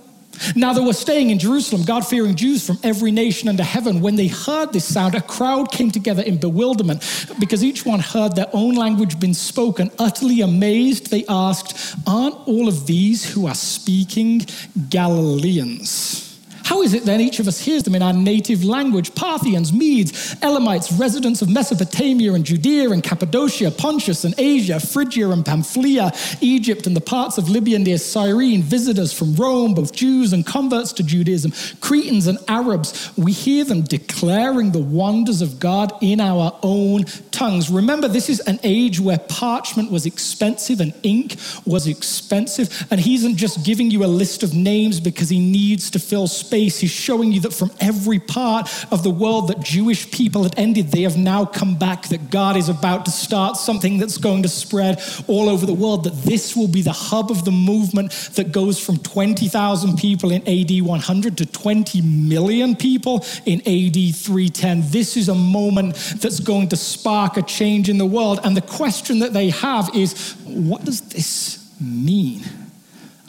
Now 0.56 0.74
they 0.74 0.82
were 0.82 0.94
staying 0.94 1.30
in 1.30 1.40
Jerusalem, 1.40 1.84
God 1.84 2.06
fearing 2.06 2.36
Jews 2.36 2.66
from 2.66 2.80
every 2.84 3.12
nation 3.12 3.50
under 3.50 3.64
heaven. 3.64 4.02
When 4.02 4.16
they 4.16 4.28
heard 4.28 4.74
this 4.74 4.86
sound, 4.86 5.16
a 5.16 5.22
crowd 5.22 5.72
came 5.72 5.92
together 5.92 6.24
in 6.24 6.38
bewilderment 6.38 7.04
because 7.40 7.64
each 7.64 7.86
one 7.86 8.00
heard 8.00 8.36
their 8.36 8.50
own 8.54 8.76
language 8.76 9.20
being 9.20 9.34
spoken. 9.34 9.92
Utterly 10.00 10.42
amazed, 10.42 11.12
they 11.12 11.26
asked, 11.28 11.96
Aren't 12.08 12.36
all 12.48 12.68
of 12.68 12.88
these 12.88 13.30
who 13.30 13.48
are 13.48 13.56
speaking 13.56 14.46
Galileans? 14.90 16.25
How 16.66 16.82
is 16.82 16.96
it 16.96 17.06
then 17.06 17.22
each 17.22 17.38
of 17.38 17.48
us 17.48 17.60
hears 17.60 17.84
them 17.84 17.94
in 17.94 18.02
our 18.02 18.12
native 18.12 18.64
language? 18.64 19.14
Parthians, 19.14 19.72
Medes, 19.72 20.36
Elamites, 20.42 20.92
residents 20.94 21.44
of 21.44 21.48
Mesopotamia 21.48 22.34
and 22.34 22.44
Judea 22.44 22.90
and 22.90 23.04
Cappadocia, 23.04 23.70
Pontus 23.70 24.24
and 24.24 24.34
Asia, 24.40 24.80
Phrygia 24.80 25.30
and 25.30 25.46
Pamphylia, 25.46 26.12
Egypt 26.42 26.88
and 26.88 26.96
the 26.96 27.02
parts 27.02 27.38
of 27.38 27.50
Libya 27.52 27.78
near 27.78 28.00
Cyrene, 28.00 28.64
visitors 28.64 29.14
from 29.14 29.36
Rome, 29.36 29.76
both 29.76 29.94
Jews 29.94 30.34
and 30.34 30.44
converts 30.44 30.92
to 30.94 31.04
Judaism, 31.04 31.54
Cretans 31.82 32.26
and 32.26 32.40
Arabs. 32.48 33.16
We 33.16 33.32
hear 33.32 33.64
them 33.64 33.84
declaring 33.84 34.72
the 34.72 34.80
wonders 34.80 35.44
of 35.44 35.60
God 35.60 35.94
in 36.02 36.20
our 36.20 36.58
own 36.64 37.04
tongues. 37.30 37.70
Remember, 37.70 38.08
this 38.08 38.28
is 38.28 38.40
an 38.40 38.60
age 38.64 39.00
where 39.00 39.20
parchment 39.20 39.92
was 39.92 40.08
expensive 40.08 40.82
and 40.82 40.96
ink 41.04 41.36
was 41.64 41.86
expensive. 41.86 42.88
And 42.90 43.00
he 43.00 43.14
isn't 43.14 43.36
just 43.36 43.64
giving 43.64 43.92
you 43.92 44.04
a 44.04 44.08
list 44.08 44.42
of 44.42 44.56
names 44.56 45.00
because 45.00 45.30
he 45.30 45.40
needs 45.40 45.92
to 45.92 46.00
fill 46.00 46.26
space 46.28 46.55
he's 46.64 46.92
showing 46.92 47.32
you 47.32 47.40
that 47.42 47.54
from 47.54 47.72
every 47.80 48.20
part 48.20 48.70
of 48.92 49.04
the 49.04 49.10
world 49.10 49.50
that 49.50 49.60
Jewish 49.60 50.12
people 50.12 50.44
had 50.44 50.58
ended, 50.58 50.92
they 50.92 51.04
have 51.04 51.18
now 51.18 51.46
come 51.46 51.76
back, 51.76 52.08
that 52.10 52.30
God 52.30 52.58
is 52.58 52.70
about 52.70 53.06
to 53.06 53.12
start 53.12 53.58
something 53.58 53.98
that's 53.98 54.18
going 54.18 54.44
to 54.44 54.50
spread 54.50 55.02
all 55.28 55.50
over 55.50 55.66
the 55.66 55.74
world, 55.74 56.04
that 56.06 56.16
this 56.24 56.56
will 56.56 56.68
be 56.68 56.82
the 56.82 56.92
hub 56.92 57.32
of 57.32 57.46
the 57.46 57.52
movement 57.52 58.12
that 58.36 58.52
goes 58.52 58.80
from 58.80 58.98
20,000 58.98 59.98
people 59.98 60.32
in 60.32 60.42
AD 60.48 60.82
100 60.86 61.38
to 61.38 61.46
20 61.46 62.02
million 62.02 62.76
people 62.76 63.26
in 63.46 63.60
AD 63.62 64.16
310. 64.16 64.84
This 64.92 65.18
is 65.18 65.30
a 65.30 65.36
moment 65.36 65.96
that's 66.18 66.40
going 66.40 66.70
to 66.70 66.78
spark 66.78 67.38
a 67.38 67.42
change 67.42 67.90
in 67.90 67.98
the 67.98 68.06
world. 68.06 68.40
And 68.44 68.56
the 68.56 68.62
question 68.62 69.20
that 69.20 69.34
they 69.34 69.50
have 69.50 69.90
is 69.96 70.36
what 70.46 70.86
does 70.86 71.02
this 71.02 71.70
mean? 71.80 72.44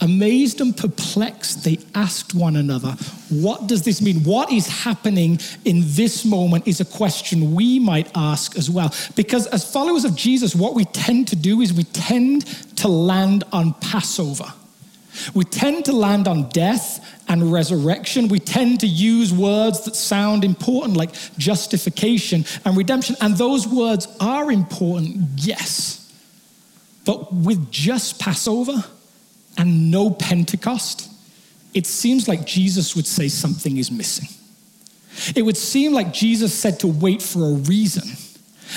Amazed 0.00 0.60
and 0.60 0.76
perplexed, 0.76 1.64
they 1.64 1.78
asked 1.94 2.34
one 2.34 2.56
another, 2.56 2.90
What 3.30 3.66
does 3.66 3.82
this 3.82 4.02
mean? 4.02 4.24
What 4.24 4.52
is 4.52 4.66
happening 4.66 5.38
in 5.64 5.82
this 5.84 6.24
moment 6.24 6.68
is 6.68 6.80
a 6.80 6.84
question 6.84 7.54
we 7.54 7.78
might 7.78 8.10
ask 8.14 8.58
as 8.58 8.68
well. 8.68 8.92
Because 9.14 9.46
as 9.46 9.70
followers 9.70 10.04
of 10.04 10.14
Jesus, 10.14 10.54
what 10.54 10.74
we 10.74 10.84
tend 10.84 11.28
to 11.28 11.36
do 11.36 11.62
is 11.62 11.72
we 11.72 11.84
tend 11.84 12.44
to 12.76 12.88
land 12.88 13.44
on 13.52 13.72
Passover. 13.74 14.52
We 15.34 15.44
tend 15.44 15.86
to 15.86 15.92
land 15.92 16.28
on 16.28 16.50
death 16.50 17.00
and 17.28 17.50
resurrection. 17.50 18.28
We 18.28 18.38
tend 18.38 18.80
to 18.80 18.86
use 18.86 19.32
words 19.32 19.84
that 19.84 19.96
sound 19.96 20.44
important, 20.44 20.96
like 20.96 21.12
justification 21.38 22.44
and 22.64 22.76
redemption. 22.76 23.16
And 23.20 23.36
those 23.36 23.66
words 23.66 24.08
are 24.20 24.50
important, 24.52 25.16
yes. 25.36 26.02
But 27.06 27.32
with 27.32 27.70
just 27.70 28.20
Passover, 28.20 28.84
and 29.58 29.90
no 29.90 30.10
Pentecost, 30.10 31.10
it 31.74 31.86
seems 31.86 32.28
like 32.28 32.46
Jesus 32.46 32.96
would 32.96 33.06
say 33.06 33.28
something 33.28 33.76
is 33.76 33.90
missing. 33.90 34.28
It 35.34 35.42
would 35.42 35.56
seem 35.56 35.92
like 35.92 36.12
Jesus 36.12 36.54
said 36.54 36.80
to 36.80 36.88
wait 36.88 37.22
for 37.22 37.50
a 37.50 37.52
reason. 37.52 38.04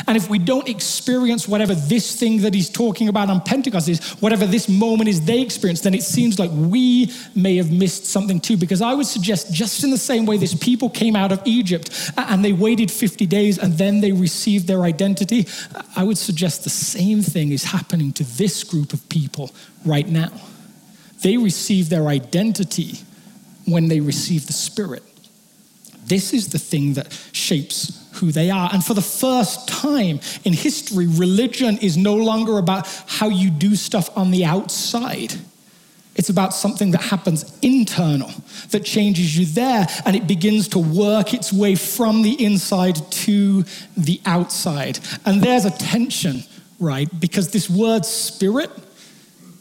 And 0.07 0.15
if 0.15 0.29
we 0.29 0.39
don't 0.39 0.67
experience 0.69 1.47
whatever 1.47 1.73
this 1.73 2.15
thing 2.15 2.41
that 2.41 2.53
he's 2.53 2.69
talking 2.69 3.07
about 3.07 3.29
on 3.29 3.41
Pentecost 3.41 3.89
is, 3.89 3.99
whatever 4.21 4.45
this 4.45 4.69
moment 4.69 5.09
is 5.09 5.25
they 5.25 5.41
experience, 5.41 5.81
then 5.81 5.93
it 5.93 6.03
seems 6.03 6.39
like 6.39 6.51
we 6.53 7.11
may 7.35 7.57
have 7.57 7.71
missed 7.71 8.05
something 8.05 8.39
too. 8.39 8.55
Because 8.55 8.81
I 8.81 8.93
would 8.93 9.07
suggest, 9.07 9.53
just 9.53 9.83
in 9.83 9.89
the 9.89 9.97
same 9.97 10.25
way 10.25 10.37
this 10.37 10.53
people 10.53 10.89
came 10.89 11.15
out 11.15 11.31
of 11.31 11.41
Egypt 11.45 12.11
uh, 12.17 12.27
and 12.29 12.45
they 12.45 12.53
waited 12.53 12.91
50 12.91 13.25
days 13.25 13.57
and 13.57 13.73
then 13.73 13.99
they 14.01 14.11
received 14.11 14.67
their 14.67 14.83
identity, 14.83 15.47
uh, 15.75 15.81
I 15.95 16.03
would 16.03 16.17
suggest 16.17 16.63
the 16.63 16.69
same 16.69 17.21
thing 17.21 17.51
is 17.51 17.63
happening 17.63 18.13
to 18.13 18.23
this 18.23 18.63
group 18.63 18.93
of 18.93 19.07
people 19.09 19.51
right 19.85 20.07
now. 20.07 20.31
They 21.21 21.37
receive 21.37 21.89
their 21.89 22.07
identity 22.07 22.99
when 23.65 23.87
they 23.87 23.99
receive 23.99 24.47
the 24.47 24.53
Spirit. 24.53 25.03
This 26.05 26.33
is 26.33 26.49
the 26.49 26.59
thing 26.59 26.93
that 26.93 27.11
shapes 27.33 28.07
who 28.13 28.31
they 28.31 28.49
are. 28.49 28.69
And 28.73 28.83
for 28.83 28.93
the 28.93 29.01
first 29.01 29.67
time 29.67 30.19
in 30.43 30.53
history, 30.53 31.07
religion 31.07 31.77
is 31.77 31.97
no 31.97 32.15
longer 32.15 32.57
about 32.57 32.87
how 33.07 33.29
you 33.29 33.49
do 33.51 33.75
stuff 33.75 34.15
on 34.17 34.31
the 34.31 34.43
outside. 34.45 35.33
It's 36.15 36.29
about 36.29 36.53
something 36.53 36.91
that 36.91 37.01
happens 37.01 37.57
internal, 37.61 38.31
that 38.71 38.83
changes 38.83 39.37
you 39.37 39.45
there, 39.45 39.87
and 40.05 40.15
it 40.15 40.27
begins 40.27 40.67
to 40.69 40.79
work 40.79 41.33
its 41.33 41.53
way 41.53 41.75
from 41.75 42.23
the 42.23 42.43
inside 42.43 42.95
to 43.11 43.63
the 43.95 44.19
outside. 44.25 44.99
And 45.25 45.41
there's 45.41 45.65
a 45.65 45.71
tension, 45.71 46.43
right? 46.79 47.07
Because 47.19 47.51
this 47.51 47.69
word 47.69 48.05
spirit, 48.05 48.71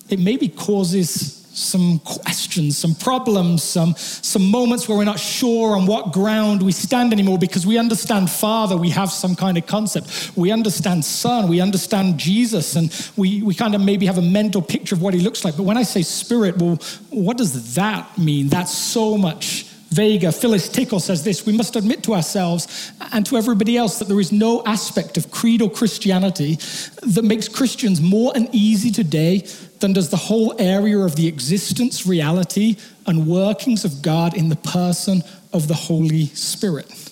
it 0.09 0.19
maybe 0.19 0.49
causes 0.49 1.38
some 1.59 1.99
questions, 2.01 2.79
some 2.79 2.95
problems, 2.95 3.63
some, 3.63 3.95
some 3.97 4.51
moments 4.51 4.89
where 4.89 4.97
we're 4.97 5.05
not 5.05 5.19
sure 5.19 5.77
on 5.77 5.87
what 5.87 6.13
ground 6.13 6.63
we 6.63 6.73
stand 6.73 7.13
anymore 7.13 7.39
because 7.39 7.67
we 7.67 7.79
understand 7.79 8.31
Father, 8.31 8.77
we 8.77 8.91
have 8.91 9.11
some 9.11 9.35
kind 9.35 9.59
of 9.59 9.67
concept. 9.67 10.33
We 10.37 10.51
understand 10.51 11.05
Son, 11.05 11.49
we 11.49 11.61
understand 11.61 12.19
Jesus, 12.19 12.77
and 12.77 12.95
we, 13.17 13.43
we 13.43 13.55
kind 13.55 13.75
of 13.75 13.81
maybe 13.81 14.07
have 14.07 14.19
a 14.19 14.23
mental 14.23 14.63
picture 14.63 14.95
of 14.95 15.03
what 15.03 15.15
he 15.15 15.21
looks 15.21 15.45
like. 15.45 15.57
But 15.57 15.65
when 15.65 15.77
I 15.77 15.83
say 15.83 16.03
Spirit, 16.03 16.57
well, 16.59 16.79
what 17.11 17.37
does 17.37 17.75
that 17.75 18.17
mean? 18.19 18.49
That's 18.49 18.73
so 18.73 19.17
much 19.19 19.68
Vega, 19.91 20.31
Phyllis 20.31 20.69
Tickle 20.69 21.01
says 21.01 21.25
this 21.25 21.47
We 21.47 21.57
must 21.57 21.75
admit 21.77 22.03
to 22.05 22.15
ourselves 22.15 22.93
and 23.13 23.25
to 23.27 23.37
everybody 23.37 23.77
else 23.77 23.99
that 23.99 24.09
there 24.09 24.21
is 24.21 24.33
no 24.33 24.63
aspect 24.65 25.17
of 25.17 25.31
creedal 25.31 25.71
Christianity 25.71 26.57
that 27.03 27.25
makes 27.25 27.49
Christians 27.49 28.01
more 28.01 28.33
uneasy 28.35 28.91
today 28.91 29.47
than 29.81 29.95
does 29.95 30.11
the 30.11 30.17
whole 30.17 30.55
area 30.59 30.99
of 30.99 31.17
the 31.17 31.27
existence, 31.27 32.07
reality, 32.07 32.77
and 33.07 33.27
workings 33.27 33.85
of 33.85 34.03
God 34.03 34.37
in 34.37 34.49
the 34.49 34.57
person 34.57 35.23
of 35.53 35.69
the 35.69 35.75
Holy 35.75 36.27
Spirit. 36.27 37.08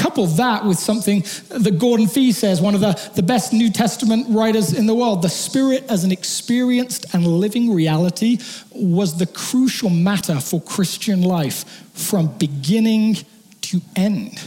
Couple 0.00 0.24
that 0.26 0.64
with 0.64 0.78
something 0.78 1.20
that 1.50 1.78
Gordon 1.78 2.08
Fee 2.08 2.32
says, 2.32 2.58
one 2.58 2.74
of 2.74 2.80
the, 2.80 2.98
the 3.16 3.22
best 3.22 3.52
New 3.52 3.70
Testament 3.70 4.26
writers 4.30 4.72
in 4.72 4.86
the 4.86 4.94
world. 4.94 5.20
The 5.20 5.28
Spirit, 5.28 5.84
as 5.90 6.04
an 6.04 6.10
experienced 6.10 7.14
and 7.14 7.26
living 7.26 7.70
reality, 7.70 8.38
was 8.70 9.18
the 9.18 9.26
crucial 9.26 9.90
matter 9.90 10.40
for 10.40 10.58
Christian 10.58 11.20
life 11.20 11.66
from 11.92 12.28
beginning 12.38 13.18
to 13.60 13.82
end. 13.94 14.40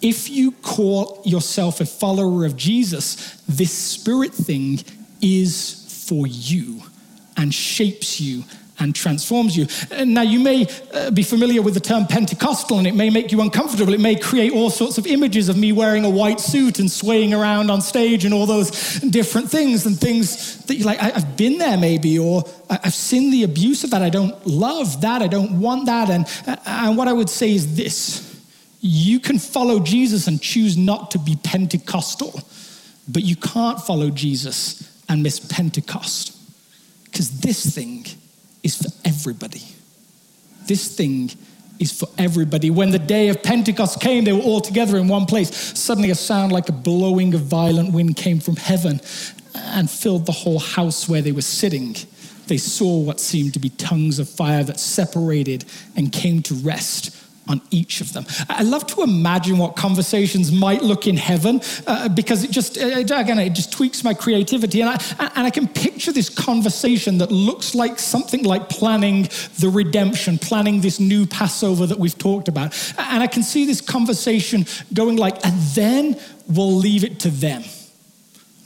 If 0.00 0.30
you 0.30 0.52
call 0.52 1.20
yourself 1.24 1.80
a 1.80 1.84
follower 1.84 2.46
of 2.46 2.56
Jesus, 2.56 3.42
this 3.48 3.72
Spirit 3.72 4.32
thing 4.32 4.78
is 5.20 6.06
for 6.08 6.28
you 6.28 6.80
and 7.36 7.52
shapes 7.52 8.20
you 8.20 8.44
and 8.80 8.94
transforms 8.94 9.56
you. 9.56 9.66
Now, 10.04 10.22
you 10.22 10.40
may 10.40 10.66
uh, 10.92 11.10
be 11.10 11.22
familiar 11.22 11.62
with 11.62 11.74
the 11.74 11.80
term 11.80 12.06
Pentecostal, 12.06 12.78
and 12.78 12.86
it 12.86 12.94
may 12.94 13.10
make 13.10 13.30
you 13.30 13.40
uncomfortable. 13.40 13.92
It 13.92 14.00
may 14.00 14.16
create 14.16 14.52
all 14.52 14.70
sorts 14.70 14.98
of 14.98 15.06
images 15.06 15.48
of 15.48 15.56
me 15.56 15.72
wearing 15.72 16.04
a 16.04 16.10
white 16.10 16.40
suit 16.40 16.78
and 16.78 16.90
swaying 16.90 17.34
around 17.34 17.70
on 17.70 17.82
stage 17.82 18.24
and 18.24 18.32
all 18.32 18.46
those 18.46 18.70
different 19.00 19.50
things, 19.50 19.86
and 19.86 19.98
things 19.98 20.64
that 20.64 20.76
you're 20.76 20.86
like, 20.86 21.02
I've 21.02 21.36
been 21.36 21.58
there 21.58 21.76
maybe, 21.76 22.18
or 22.18 22.44
I've 22.68 22.94
seen 22.94 23.30
the 23.30 23.44
abuse 23.44 23.84
of 23.84 23.90
that. 23.90 24.02
I 24.02 24.10
don't 24.10 24.46
love 24.46 25.02
that. 25.02 25.22
I 25.22 25.28
don't 25.28 25.60
want 25.60 25.86
that. 25.86 26.10
And, 26.10 26.26
uh, 26.46 26.56
and 26.66 26.96
what 26.96 27.08
I 27.08 27.12
would 27.12 27.30
say 27.30 27.52
is 27.52 27.76
this 27.76 28.26
you 28.82 29.20
can 29.20 29.38
follow 29.38 29.78
Jesus 29.78 30.26
and 30.26 30.40
choose 30.40 30.78
not 30.78 31.10
to 31.10 31.18
be 31.18 31.36
Pentecostal, 31.42 32.40
but 33.06 33.22
you 33.22 33.36
can't 33.36 33.78
follow 33.78 34.08
Jesus 34.08 35.02
and 35.06 35.22
miss 35.22 35.38
Pentecost. 35.38 36.34
Because 37.04 37.40
this 37.40 37.74
thing 37.74 38.06
is 38.62 38.76
for 38.76 38.90
everybody. 39.04 39.62
This 40.66 40.94
thing 40.94 41.30
is 41.78 41.92
for 41.92 42.08
everybody. 42.18 42.70
When 42.70 42.90
the 42.90 42.98
day 42.98 43.28
of 43.28 43.42
Pentecost 43.42 44.00
came, 44.00 44.24
they 44.24 44.32
were 44.32 44.40
all 44.40 44.60
together 44.60 44.98
in 44.98 45.08
one 45.08 45.26
place. 45.26 45.78
Suddenly, 45.78 46.10
a 46.10 46.14
sound 46.14 46.52
like 46.52 46.68
a 46.68 46.72
blowing 46.72 47.34
of 47.34 47.40
violent 47.40 47.92
wind 47.92 48.16
came 48.16 48.38
from 48.38 48.56
heaven 48.56 49.00
and 49.54 49.90
filled 49.90 50.26
the 50.26 50.32
whole 50.32 50.58
house 50.58 51.08
where 51.08 51.22
they 51.22 51.32
were 51.32 51.42
sitting. 51.42 51.96
They 52.46 52.58
saw 52.58 53.00
what 53.00 53.20
seemed 53.20 53.54
to 53.54 53.58
be 53.58 53.70
tongues 53.70 54.18
of 54.18 54.28
fire 54.28 54.62
that 54.64 54.78
separated 54.78 55.64
and 55.96 56.12
came 56.12 56.42
to 56.42 56.54
rest 56.54 57.16
on 57.50 57.60
each 57.70 58.00
of 58.00 58.12
them. 58.12 58.24
I 58.48 58.62
love 58.62 58.86
to 58.88 59.02
imagine 59.02 59.58
what 59.58 59.76
conversations 59.76 60.52
might 60.52 60.82
look 60.82 61.06
in 61.06 61.16
heaven 61.16 61.60
uh, 61.86 62.08
because 62.08 62.44
it 62.44 62.50
just, 62.50 62.78
uh, 62.78 62.86
again, 62.86 63.38
it 63.38 63.50
just 63.50 63.72
tweaks 63.72 64.04
my 64.04 64.14
creativity. 64.14 64.80
And 64.80 64.90
I, 64.90 65.32
and 65.36 65.46
I 65.46 65.50
can 65.50 65.68
picture 65.68 66.12
this 66.12 66.28
conversation 66.28 67.18
that 67.18 67.30
looks 67.30 67.74
like 67.74 67.98
something 67.98 68.44
like 68.44 68.68
planning 68.68 69.28
the 69.58 69.68
redemption, 69.68 70.38
planning 70.38 70.80
this 70.80 71.00
new 71.00 71.26
Passover 71.26 71.86
that 71.86 71.98
we've 71.98 72.16
talked 72.16 72.48
about. 72.48 72.72
And 72.98 73.22
I 73.22 73.26
can 73.26 73.42
see 73.42 73.66
this 73.66 73.80
conversation 73.80 74.66
going 74.94 75.16
like, 75.16 75.44
and 75.44 75.58
then 75.74 76.18
we'll 76.48 76.74
leave 76.74 77.04
it 77.04 77.20
to 77.20 77.30
them. 77.30 77.62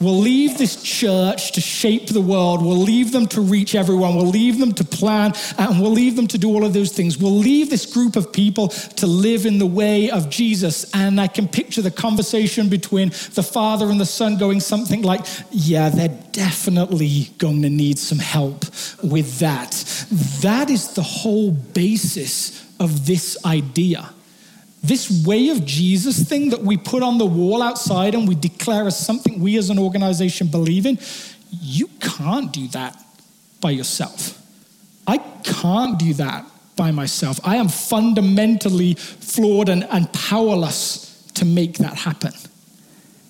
We'll 0.00 0.18
leave 0.18 0.58
this 0.58 0.82
church 0.82 1.52
to 1.52 1.60
shape 1.60 2.08
the 2.08 2.20
world. 2.20 2.64
We'll 2.64 2.76
leave 2.76 3.12
them 3.12 3.26
to 3.28 3.40
reach 3.40 3.74
everyone. 3.74 4.16
We'll 4.16 4.26
leave 4.26 4.58
them 4.58 4.72
to 4.72 4.84
plan 4.84 5.32
and 5.56 5.80
we'll 5.80 5.92
leave 5.92 6.16
them 6.16 6.26
to 6.28 6.38
do 6.38 6.48
all 6.48 6.64
of 6.64 6.72
those 6.72 6.92
things. 6.92 7.16
We'll 7.16 7.30
leave 7.30 7.70
this 7.70 7.86
group 7.86 8.16
of 8.16 8.32
people 8.32 8.68
to 8.68 9.06
live 9.06 9.46
in 9.46 9.58
the 9.58 9.66
way 9.66 10.10
of 10.10 10.30
Jesus. 10.30 10.90
And 10.94 11.20
I 11.20 11.28
can 11.28 11.46
picture 11.46 11.80
the 11.80 11.90
conversation 11.90 12.68
between 12.68 13.10
the 13.34 13.42
Father 13.42 13.88
and 13.90 14.00
the 14.00 14.06
Son 14.06 14.36
going 14.36 14.60
something 14.60 15.02
like, 15.02 15.24
Yeah, 15.50 15.90
they're 15.90 16.20
definitely 16.32 17.30
going 17.38 17.62
to 17.62 17.70
need 17.70 17.98
some 17.98 18.18
help 18.18 18.64
with 19.02 19.38
that. 19.38 19.72
That 20.42 20.70
is 20.70 20.94
the 20.94 21.02
whole 21.02 21.52
basis 21.52 22.64
of 22.80 23.06
this 23.06 23.38
idea 23.44 24.13
this 24.84 25.24
way 25.24 25.48
of 25.48 25.64
Jesus 25.64 26.28
thing 26.28 26.50
that 26.50 26.60
we 26.60 26.76
put 26.76 27.02
on 27.02 27.16
the 27.16 27.26
wall 27.26 27.62
outside 27.62 28.14
and 28.14 28.28
we 28.28 28.34
declare 28.34 28.86
as 28.86 28.98
something 28.98 29.40
we 29.40 29.56
as 29.56 29.70
an 29.70 29.78
organization 29.78 30.48
believe 30.48 30.84
in, 30.84 30.98
you 31.50 31.88
can't 32.00 32.52
do 32.52 32.68
that 32.68 33.02
by 33.60 33.70
yourself. 33.70 34.40
I 35.06 35.18
can't 35.42 35.98
do 35.98 36.12
that 36.14 36.44
by 36.76 36.90
myself. 36.90 37.40
I 37.44 37.56
am 37.56 37.68
fundamentally 37.68 38.94
flawed 38.94 39.70
and, 39.70 39.84
and 39.84 40.12
powerless 40.12 41.30
to 41.34 41.44
make 41.44 41.78
that 41.78 41.94
happen. 41.94 42.32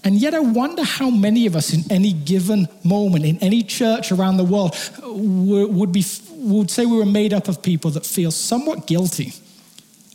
And 0.03 0.17
yet, 0.17 0.35
I 0.35 0.41
wonder 0.41 0.83
how 0.83 1.09
many 1.09 1.47
of 1.47 1.57
us 1.57 1.73
in 1.73 1.91
any 1.91 2.13
given 2.13 2.69
moment, 2.83 3.25
in 3.25 3.39
any 3.39 3.63
church 3.63 4.13
around 4.13 4.37
the 4.37 4.45
world, 4.45 4.77
would, 5.03 5.93
be, 5.93 6.05
would 6.31 6.71
say 6.71 6.85
we 6.85 6.99
were 6.99 7.07
made 7.07 7.33
up 7.33 7.49
of 7.49 7.63
people 7.63 7.91
that 7.93 8.05
feel 8.05 8.31
somewhat 8.31 8.87
guilty 8.87 9.33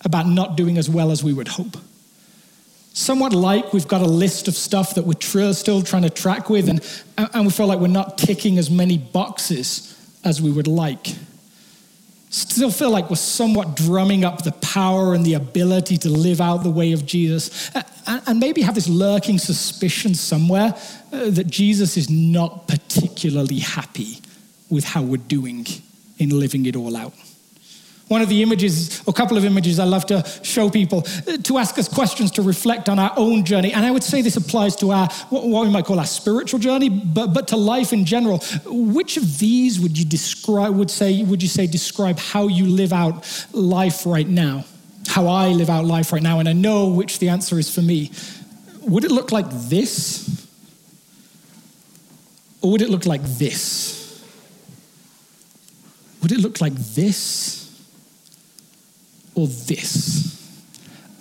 about 0.05 0.27
not 0.27 0.55
doing 0.55 0.77
as 0.77 0.89
well 0.89 1.11
as 1.11 1.23
we 1.23 1.33
would 1.33 1.47
hope. 1.47 1.77
Somewhat 2.93 3.33
like 3.33 3.71
we've 3.71 3.87
got 3.87 4.01
a 4.01 4.07
list 4.07 4.47
of 4.47 4.55
stuff 4.55 4.95
that 4.95 5.05
we're 5.05 5.13
tr- 5.13 5.53
still 5.53 5.81
trying 5.81 6.03
to 6.03 6.09
track 6.09 6.49
with, 6.49 6.67
and, 6.67 6.81
and 7.17 7.45
we 7.45 7.51
feel 7.51 7.67
like 7.67 7.79
we're 7.79 7.87
not 7.87 8.17
ticking 8.17 8.57
as 8.57 8.69
many 8.69 8.97
boxes 8.97 9.95
as 10.23 10.41
we 10.41 10.51
would 10.51 10.67
like. 10.67 11.15
Still 12.31 12.71
feel 12.71 12.91
like 12.91 13.09
we're 13.09 13.15
somewhat 13.15 13.75
drumming 13.75 14.23
up 14.23 14.43
the 14.43 14.51
power 14.53 15.13
and 15.13 15.25
the 15.25 15.33
ability 15.33 15.97
to 15.99 16.09
live 16.09 16.41
out 16.41 16.57
the 16.57 16.69
way 16.69 16.91
of 16.91 17.05
Jesus, 17.05 17.71
and, 18.05 18.39
maybe 18.39 18.61
have 18.61 18.75
this 18.75 18.87
lurking 18.87 19.37
suspicion 19.37 20.15
somewhere 20.15 20.75
uh, 21.11 21.29
that 21.29 21.47
Jesus 21.47 21.95
is 21.95 22.09
not 22.09 22.67
particularly 22.67 23.59
happy 23.59 24.19
with 24.69 24.83
how 24.83 25.01
we're 25.01 25.17
doing 25.17 25.65
in 26.17 26.37
living 26.37 26.65
it 26.65 26.75
all 26.75 26.95
out. 26.95 27.13
One 28.09 28.23
of 28.23 28.27
the 28.27 28.41
images, 28.41 29.01
a 29.07 29.13
couple 29.13 29.37
of 29.37 29.45
images 29.45 29.77
I 29.77 29.83
love 29.83 30.07
to 30.07 30.27
show 30.41 30.67
people 30.69 31.03
uh, 31.27 31.37
to 31.37 31.57
ask 31.59 31.77
us 31.77 31.87
questions 31.87 32.31
to 32.31 32.41
reflect 32.41 32.89
on 32.89 32.97
our 32.97 33.13
own 33.15 33.45
journey. 33.45 33.71
And 33.71 33.85
I 33.85 33.91
would 33.91 34.03
say 34.03 34.23
this 34.23 34.35
applies 34.35 34.75
to 34.77 34.89
our, 34.89 35.07
what 35.29 35.45
we 35.45 35.69
might 35.69 35.85
call 35.85 35.99
our 35.99 36.07
spiritual 36.07 36.59
journey, 36.59 36.89
but, 36.89 37.35
but 37.35 37.47
to 37.49 37.55
life 37.55 37.93
in 37.93 38.05
general. 38.05 38.39
Which 38.65 39.15
of 39.15 39.37
these 39.37 39.79
would 39.79 39.95
you 39.95 40.05
describe, 40.05 40.75
would 40.75 40.89
say, 40.89 41.23
would 41.23 41.43
you 41.43 41.47
say 41.47 41.67
describe 41.67 42.17
how 42.17 42.47
you 42.47 42.65
live 42.65 42.93
out 42.93 43.47
life 43.53 44.07
right 44.07 44.27
now? 44.27 44.65
How 45.07 45.27
I 45.27 45.49
live 45.49 45.69
out 45.69 45.85
life 45.85 46.11
right 46.11 46.23
now? 46.23 46.39
And 46.39 46.49
I 46.49 46.53
know 46.53 46.89
which 46.89 47.19
the 47.19 47.29
answer 47.29 47.59
is 47.59 47.73
for 47.73 47.83
me. 47.83 48.11
Would 48.81 49.03
it 49.03 49.11
look 49.11 49.31
like 49.31 49.49
this? 49.51 50.47
Or 52.63 52.71
would 52.71 52.81
it 52.81 52.89
look 52.89 53.05
like 53.05 53.21
this? 53.21 54.23
Would 56.23 56.31
it 56.31 56.39
look 56.39 56.59
like 56.59 56.73
this? 56.73 57.68
Or 59.35 59.47
this? 59.47 60.35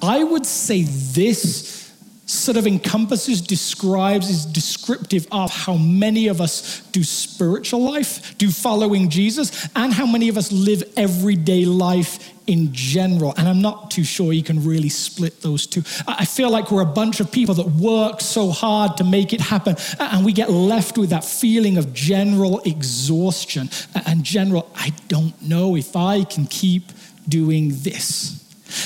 I 0.02 0.22
would 0.22 0.46
say 0.46 0.82
this 0.82 1.78
sort 2.26 2.58
of 2.58 2.66
encompasses, 2.66 3.40
describes, 3.40 4.28
is 4.28 4.44
descriptive 4.44 5.26
of 5.32 5.50
how 5.50 5.76
many 5.76 6.28
of 6.28 6.42
us 6.42 6.80
do 6.92 7.02
spiritual 7.02 7.80
life, 7.80 8.36
do 8.36 8.50
following 8.50 9.08
Jesus, 9.08 9.66
and 9.74 9.94
how 9.94 10.04
many 10.04 10.28
of 10.28 10.36
us 10.36 10.52
live 10.52 10.82
everyday 10.94 11.64
life 11.64 12.34
in 12.46 12.70
general. 12.72 13.32
And 13.38 13.48
I'm 13.48 13.62
not 13.62 13.90
too 13.90 14.04
sure 14.04 14.34
you 14.34 14.42
can 14.42 14.62
really 14.62 14.90
split 14.90 15.40
those 15.40 15.66
two. 15.66 15.82
I 16.06 16.26
feel 16.26 16.50
like 16.50 16.70
we're 16.70 16.82
a 16.82 16.86
bunch 16.86 17.20
of 17.20 17.32
people 17.32 17.54
that 17.54 17.66
work 17.66 18.20
so 18.20 18.50
hard 18.50 18.98
to 18.98 19.04
make 19.04 19.32
it 19.32 19.40
happen, 19.40 19.76
and 19.98 20.22
we 20.22 20.34
get 20.34 20.50
left 20.50 20.98
with 20.98 21.08
that 21.10 21.24
feeling 21.24 21.78
of 21.78 21.94
general 21.94 22.60
exhaustion 22.66 23.70
and 24.06 24.22
general, 24.22 24.70
I 24.74 24.92
don't 25.08 25.40
know 25.40 25.76
if 25.76 25.96
I 25.96 26.24
can 26.24 26.46
keep 26.46 26.92
doing 27.28 27.70
this. 27.82 28.44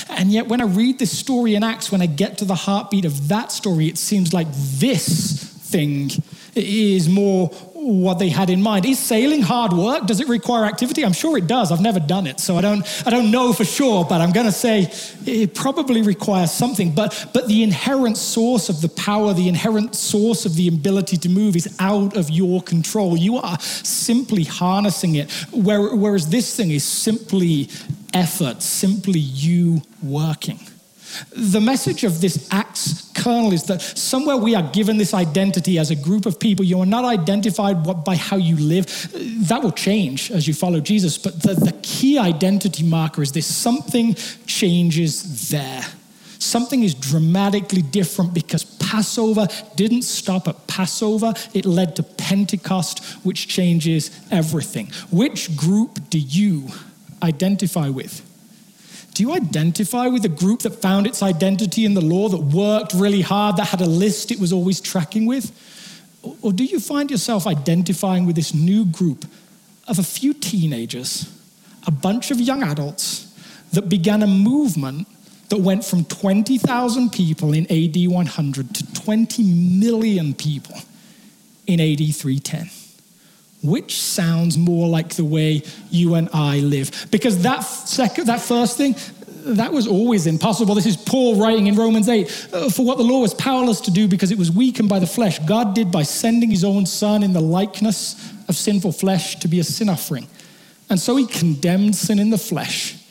And 0.09 0.31
yet, 0.31 0.47
when 0.47 0.61
I 0.61 0.65
read 0.65 0.99
this 0.99 1.17
story 1.17 1.55
in 1.55 1.63
Acts, 1.63 1.91
when 1.91 2.01
I 2.01 2.05
get 2.05 2.37
to 2.39 2.45
the 2.45 2.55
heartbeat 2.55 3.05
of 3.05 3.27
that 3.27 3.51
story, 3.51 3.87
it 3.87 3.97
seems 3.97 4.33
like 4.33 4.47
this 4.53 5.43
thing 5.43 6.11
is 6.55 7.09
more 7.09 7.47
what 7.73 8.19
they 8.19 8.29
had 8.29 8.49
in 8.49 8.61
mind. 8.61 8.85
Is 8.85 8.99
sailing 8.99 9.41
hard 9.41 9.73
work? 9.73 10.05
Does 10.05 10.21
it 10.21 10.29
require 10.29 10.65
activity? 10.65 11.03
I'm 11.03 11.13
sure 11.13 11.37
it 11.37 11.47
does. 11.47 11.71
I've 11.71 11.81
never 11.81 11.99
done 11.99 12.27
it, 12.27 12.39
so 12.39 12.55
I 12.55 12.61
don't, 12.61 12.85
I 13.05 13.09
don't 13.09 13.29
know 13.29 13.51
for 13.51 13.65
sure, 13.65 14.05
but 14.05 14.21
I'm 14.21 14.31
going 14.31 14.45
to 14.45 14.51
say 14.51 14.91
it 15.25 15.53
probably 15.53 16.01
requires 16.01 16.51
something. 16.51 16.95
But, 16.95 17.29
but 17.33 17.47
the 17.47 17.63
inherent 17.63 18.17
source 18.17 18.69
of 18.69 18.81
the 18.81 18.89
power, 18.89 19.33
the 19.33 19.49
inherent 19.49 19.95
source 19.95 20.45
of 20.45 20.55
the 20.55 20.67
ability 20.67 21.17
to 21.17 21.29
move 21.29 21.55
is 21.55 21.75
out 21.79 22.15
of 22.15 22.29
your 22.29 22.61
control. 22.61 23.17
You 23.17 23.37
are 23.37 23.59
simply 23.59 24.43
harnessing 24.43 25.15
it, 25.15 25.29
whereas 25.51 26.29
this 26.29 26.55
thing 26.55 26.71
is 26.71 26.85
simply 26.85 27.69
effort, 28.13 28.61
simply 28.61 29.19
you 29.19 29.81
working. 30.01 30.59
The 31.35 31.61
message 31.61 32.03
of 32.03 32.21
this 32.21 32.47
Acts 32.51 33.11
kernel 33.13 33.53
is 33.53 33.63
that 33.65 33.81
somewhere 33.81 34.37
we 34.37 34.55
are 34.55 34.67
given 34.71 34.97
this 34.97 35.13
identity 35.13 35.77
as 35.77 35.91
a 35.91 35.95
group 35.95 36.25
of 36.25 36.39
people. 36.39 36.65
You 36.65 36.79
are 36.79 36.85
not 36.85 37.05
identified 37.05 38.03
by 38.03 38.15
how 38.15 38.37
you 38.37 38.55
live. 38.57 38.85
That 39.47 39.61
will 39.61 39.71
change 39.71 40.31
as 40.31 40.47
you 40.47 40.53
follow 40.53 40.79
Jesus. 40.79 41.17
But 41.17 41.41
the, 41.41 41.53
the 41.53 41.77
key 41.83 42.17
identity 42.17 42.83
marker 42.83 43.21
is 43.21 43.31
this 43.31 43.45
something 43.45 44.15
changes 44.45 45.49
there. 45.49 45.83
Something 46.39 46.83
is 46.83 46.93
dramatically 46.93 47.81
different 47.81 48.33
because 48.33 48.65
Passover 48.65 49.47
didn't 49.75 50.01
stop 50.01 50.47
at 50.47 50.67
Passover, 50.67 51.33
it 51.53 51.65
led 51.65 51.95
to 51.95 52.03
Pentecost, 52.03 53.03
which 53.23 53.47
changes 53.47 54.11
everything. 54.29 54.87
Which 55.09 55.55
group 55.55 55.99
do 56.09 56.19
you 56.19 56.67
identify 57.23 57.89
with? 57.89 58.21
Do 59.13 59.23
you 59.23 59.33
identify 59.33 60.07
with 60.07 60.25
a 60.25 60.29
group 60.29 60.61
that 60.61 60.81
found 60.81 61.05
its 61.05 61.21
identity 61.21 61.85
in 61.85 61.93
the 61.93 62.01
law, 62.01 62.29
that 62.29 62.39
worked 62.39 62.93
really 62.93 63.21
hard, 63.21 63.57
that 63.57 63.67
had 63.67 63.81
a 63.81 63.85
list 63.85 64.31
it 64.31 64.39
was 64.39 64.51
always 64.51 64.81
tracking 64.81 65.25
with? 65.25 65.51
Or 66.41 66.51
do 66.51 66.63
you 66.63 66.79
find 66.79 67.11
yourself 67.11 67.45
identifying 67.45 68.25
with 68.25 68.35
this 68.35 68.53
new 68.53 68.85
group 68.85 69.25
of 69.87 69.99
a 69.99 70.03
few 70.03 70.33
teenagers, 70.33 71.31
a 71.85 71.91
bunch 71.91 72.31
of 72.31 72.39
young 72.39 72.63
adults 72.63 73.31
that 73.73 73.89
began 73.89 74.23
a 74.23 74.27
movement 74.27 75.07
that 75.49 75.59
went 75.59 75.85
from 75.85 76.05
20,000 76.05 77.11
people 77.11 77.53
in 77.53 77.65
AD 77.69 78.07
100 78.11 78.75
to 78.75 78.93
20 78.93 79.43
million 79.43 80.33
people 80.33 80.75
in 81.67 81.79
AD 81.79 82.15
310? 82.15 82.82
Which 83.63 83.99
sounds 83.99 84.57
more 84.57 84.87
like 84.87 85.15
the 85.15 85.23
way 85.23 85.63
you 85.89 86.15
and 86.15 86.29
I 86.33 86.59
live? 86.59 87.07
Because 87.11 87.41
that 87.43 87.61
second, 87.61 88.27
that 88.27 88.41
first 88.41 88.77
thing, 88.77 88.95
that 89.27 89.73
was 89.73 89.87
always 89.87 90.27
impossible. 90.27 90.75
This 90.75 90.85
is 90.85 90.97
Paul 90.97 91.35
writing 91.35 91.67
in 91.67 91.75
Romans 91.75 92.07
8 92.07 92.49
uh, 92.53 92.69
For 92.69 92.85
what 92.85 92.97
the 92.97 93.03
law 93.03 93.21
was 93.21 93.33
powerless 93.33 93.81
to 93.81 93.91
do 93.91 94.07
because 94.07 94.31
it 94.31 94.37
was 94.37 94.51
weakened 94.51 94.89
by 94.89 94.99
the 94.99 95.07
flesh, 95.07 95.39
God 95.39 95.75
did 95.75 95.91
by 95.91 96.03
sending 96.03 96.49
his 96.49 96.63
own 96.63 96.85
Son 96.85 97.23
in 97.23 97.33
the 97.33 97.41
likeness 97.41 98.15
of 98.47 98.55
sinful 98.55 98.93
flesh 98.93 99.37
to 99.39 99.47
be 99.47 99.59
a 99.59 99.63
sin 99.63 99.89
offering. 99.89 100.27
And 100.89 100.99
so 100.99 101.15
he 101.15 101.25
condemned 101.25 101.95
sin 101.95 102.19
in 102.19 102.29
the 102.29 102.37
flesh 102.37 103.02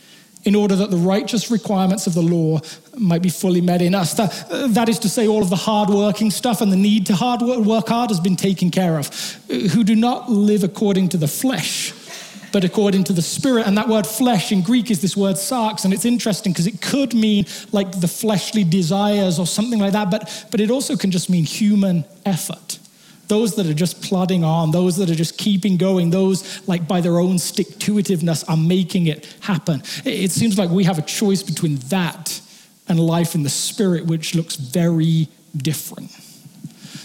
in 0.44 0.54
order 0.54 0.74
that 0.76 0.90
the 0.90 0.96
righteous 0.96 1.50
requirements 1.50 2.06
of 2.06 2.14
the 2.14 2.22
law 2.22 2.60
might 2.96 3.22
be 3.22 3.28
fully 3.28 3.60
met 3.60 3.80
in 3.80 3.94
us. 3.94 4.14
That, 4.14 4.74
that 4.74 4.88
is 4.88 4.98
to 5.00 5.08
say, 5.08 5.28
all 5.28 5.42
of 5.42 5.50
the 5.50 5.56
hard 5.56 5.88
working 5.88 6.30
stuff 6.30 6.60
and 6.60 6.72
the 6.72 6.76
need 6.76 7.06
to 7.06 7.14
hard 7.14 7.42
work, 7.42 7.60
work 7.60 7.88
hard 7.88 8.10
has 8.10 8.20
been 8.20 8.36
taken 8.36 8.70
care 8.70 8.98
of, 8.98 9.08
who 9.48 9.84
do 9.84 9.94
not 9.94 10.30
live 10.30 10.64
according 10.64 11.10
to 11.10 11.16
the 11.16 11.28
flesh, 11.28 11.92
but 12.52 12.64
according 12.64 13.04
to 13.04 13.12
the 13.12 13.22
spirit. 13.22 13.66
And 13.66 13.78
that 13.78 13.88
word 13.88 14.06
flesh 14.06 14.52
in 14.52 14.62
Greek 14.62 14.90
is 14.90 15.00
this 15.00 15.16
word 15.16 15.36
sarx, 15.36 15.84
and 15.84 15.94
it's 15.94 16.04
interesting 16.04 16.52
because 16.52 16.66
it 16.66 16.80
could 16.80 17.14
mean 17.14 17.46
like 17.70 18.00
the 18.00 18.08
fleshly 18.08 18.64
desires 18.64 19.38
or 19.38 19.46
something 19.46 19.78
like 19.78 19.92
that, 19.92 20.10
but, 20.10 20.46
but 20.50 20.60
it 20.60 20.70
also 20.70 20.96
can 20.96 21.10
just 21.10 21.30
mean 21.30 21.44
human 21.44 22.04
effort 22.26 22.78
those 23.32 23.54
that 23.54 23.66
are 23.66 23.72
just 23.72 24.02
plodding 24.02 24.44
on, 24.44 24.72
those 24.72 24.98
that 24.98 25.08
are 25.08 25.14
just 25.14 25.38
keeping 25.38 25.78
going, 25.78 26.10
those 26.10 26.68
like 26.68 26.86
by 26.86 27.00
their 27.00 27.18
own 27.18 27.38
stick 27.38 27.66
to 27.78 27.94
itiveness 27.94 28.46
are 28.46 28.58
making 28.58 29.06
it 29.06 29.24
happen. 29.40 29.82
It 30.04 30.30
seems 30.30 30.58
like 30.58 30.68
we 30.68 30.84
have 30.84 30.98
a 30.98 31.02
choice 31.02 31.42
between 31.42 31.76
that 31.88 32.42
and 32.88 33.00
life 33.00 33.34
in 33.34 33.42
the 33.42 33.48
spirit, 33.48 34.04
which 34.04 34.34
looks 34.34 34.56
very 34.56 35.28
different. 35.56 36.10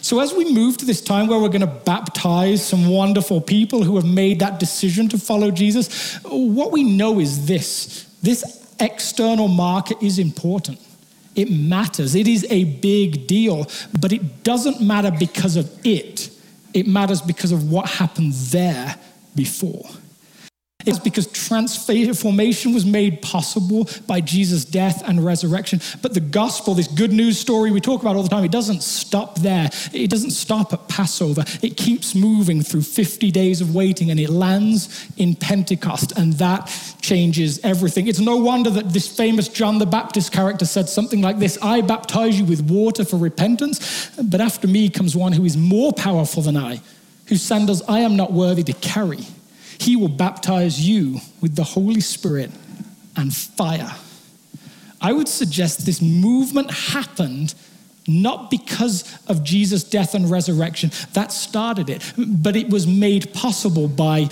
So, 0.01 0.19
as 0.19 0.33
we 0.33 0.53
move 0.53 0.75
to 0.79 0.85
this 0.85 0.99
time 0.99 1.27
where 1.27 1.39
we're 1.39 1.47
going 1.47 1.61
to 1.61 1.81
baptize 1.85 2.61
some 2.65 2.89
wonderful 2.89 3.39
people 3.39 3.83
who 3.83 3.95
have 3.95 4.05
made 4.05 4.39
that 4.39 4.59
decision 4.59 5.07
to 5.09 5.17
follow 5.17 5.49
Jesus, 5.49 6.19
what 6.25 6.73
we 6.73 6.83
know 6.83 7.21
is 7.21 7.45
this 7.45 8.03
this 8.21 8.43
external 8.81 9.47
marker 9.47 9.95
is 10.01 10.19
important. 10.19 10.77
It 11.37 11.51
matters. 11.51 12.15
It 12.15 12.27
is 12.27 12.45
a 12.49 12.63
big 12.63 13.27
deal, 13.27 13.67
but 13.99 14.11
it 14.11 14.43
doesn't 14.43 14.81
matter 14.81 15.11
because 15.11 15.55
of 15.55 15.69
it. 15.85 16.31
It 16.73 16.87
matters 16.87 17.21
because 17.21 17.51
of 17.51 17.71
what 17.71 17.87
happened 17.87 18.33
there 18.33 18.95
before. 19.35 19.87
It's 20.87 20.99
because 20.99 21.27
transformation 21.27 22.73
was 22.73 22.85
made 22.85 23.21
possible 23.21 23.89
by 24.07 24.21
Jesus' 24.21 24.65
death 24.65 25.03
and 25.07 25.23
resurrection. 25.23 25.81
But 26.01 26.13
the 26.13 26.21
gospel, 26.21 26.73
this 26.73 26.87
good 26.87 27.11
news 27.11 27.37
story 27.37 27.71
we 27.71 27.81
talk 27.81 28.01
about 28.01 28.15
all 28.15 28.23
the 28.23 28.29
time, 28.29 28.45
it 28.45 28.51
doesn't 28.51 28.83
stop 28.83 29.39
there. 29.39 29.69
It 29.93 30.09
doesn't 30.09 30.31
stop 30.31 30.73
at 30.73 30.87
Passover. 30.87 31.43
It 31.61 31.77
keeps 31.77 32.15
moving 32.15 32.61
through 32.61 32.83
50 32.83 33.31
days 33.31 33.61
of 33.61 33.75
waiting 33.75 34.11
and 34.11 34.19
it 34.19 34.29
lands 34.29 35.07
in 35.17 35.35
Pentecost. 35.35 36.13
And 36.17 36.33
that 36.33 36.71
changes 37.01 37.59
everything. 37.63 38.07
It's 38.07 38.19
no 38.19 38.37
wonder 38.37 38.69
that 38.69 38.93
this 38.93 39.07
famous 39.07 39.47
John 39.47 39.79
the 39.79 39.85
Baptist 39.85 40.31
character 40.31 40.65
said 40.65 40.89
something 40.89 41.21
like 41.21 41.39
this 41.39 41.57
I 41.61 41.81
baptize 41.81 42.39
you 42.39 42.45
with 42.45 42.61
water 42.61 43.03
for 43.05 43.17
repentance, 43.17 44.09
but 44.21 44.41
after 44.41 44.67
me 44.67 44.89
comes 44.89 45.15
one 45.15 45.33
who 45.33 45.45
is 45.45 45.57
more 45.57 45.93
powerful 45.93 46.43
than 46.43 46.57
I, 46.57 46.81
whose 47.27 47.41
sandals 47.41 47.81
I 47.87 47.99
am 47.99 48.15
not 48.15 48.31
worthy 48.31 48.63
to 48.63 48.73
carry. 48.73 49.25
He 49.79 49.95
will 49.95 50.09
baptize 50.09 50.87
you 50.87 51.19
with 51.41 51.55
the 51.55 51.63
Holy 51.63 52.01
Spirit 52.01 52.51
and 53.15 53.35
fire. 53.35 53.95
I 55.01 55.13
would 55.13 55.27
suggest 55.27 55.85
this 55.85 56.01
movement 56.01 56.71
happened 56.71 57.53
not 58.07 58.49
because 58.49 59.19
of 59.27 59.43
Jesus' 59.43 59.83
death 59.83 60.13
and 60.15 60.31
resurrection, 60.31 60.91
that 61.13 61.31
started 61.31 61.89
it, 61.89 62.13
but 62.17 62.55
it 62.55 62.69
was 62.69 62.87
made 62.87 63.33
possible 63.33 63.87
by 63.87 64.29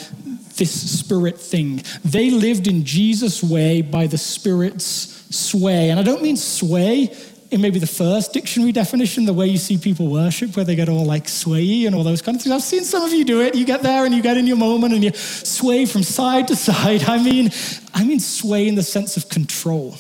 this 0.56 1.00
spirit 1.00 1.38
thing. 1.38 1.84
They 2.06 2.30
lived 2.30 2.68
in 2.68 2.86
Jesus' 2.86 3.44
way 3.44 3.82
by 3.82 4.08
the 4.08 4.18
Spirit's 4.18 5.36
sway. 5.36 5.90
And 5.90 6.00
I 6.00 6.04
don't 6.04 6.22
mean 6.22 6.38
sway 6.38 7.14
in 7.52 7.62
maybe 7.62 7.80
the 7.80 7.88
first 7.88 8.34
dictionary 8.34 8.72
definition, 8.72 9.26
the 9.26 9.34
way 9.34 9.48
you 9.48 9.58
see 9.58 9.78
people 9.78 10.08
worship, 10.08 10.56
where 10.56 10.66
they 10.66 10.76
get 10.76 10.90
all 10.90 11.06
like 11.06 11.26
swayy 11.26 11.86
and 11.86 11.96
all 11.96 12.04
those 12.04 12.22
kind 12.22 12.36
of 12.36 12.42
things. 12.42 12.54
I've 12.54 12.64
seen 12.64 12.84
some 12.84 13.04
of 13.04 13.14
you 13.14 13.24
do 13.24 13.42
it. 13.42 13.56
You 13.56 13.66
get 13.66 13.84
there 13.84 14.06
and 14.06 14.14
you 14.14 14.22
get 14.22 14.38
in 14.38 14.48
your 14.48 14.58
moment 14.58 14.94
and 14.94 15.04
you 15.04 15.12
sway 15.14 15.86
from 15.86 16.04
side 16.04 16.48
to 16.50 16.56
side. 16.68 17.04
I 17.04 17.22
mean, 17.22 17.52
I 17.94 18.04
mean 18.04 18.20
sway 18.20 18.68
in 18.68 18.76
the 18.76 18.84
sense 18.84 19.18
of 19.18 19.30
control. 19.30 19.96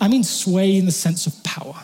I 0.00 0.08
mean 0.08 0.22
sway 0.24 0.76
in 0.76 0.86
the 0.86 0.92
sense 0.92 1.26
of 1.26 1.42
power. 1.42 1.74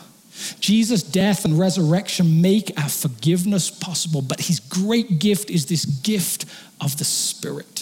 Jesus' 0.59 1.03
death 1.03 1.45
and 1.45 1.57
resurrection 1.57 2.41
make 2.41 2.71
our 2.79 2.89
forgiveness 2.89 3.69
possible, 3.69 4.21
but 4.21 4.41
his 4.41 4.59
great 4.59 5.19
gift 5.19 5.49
is 5.49 5.65
this 5.65 5.85
gift 5.85 6.45
of 6.81 6.97
the 6.97 7.05
Spirit. 7.05 7.74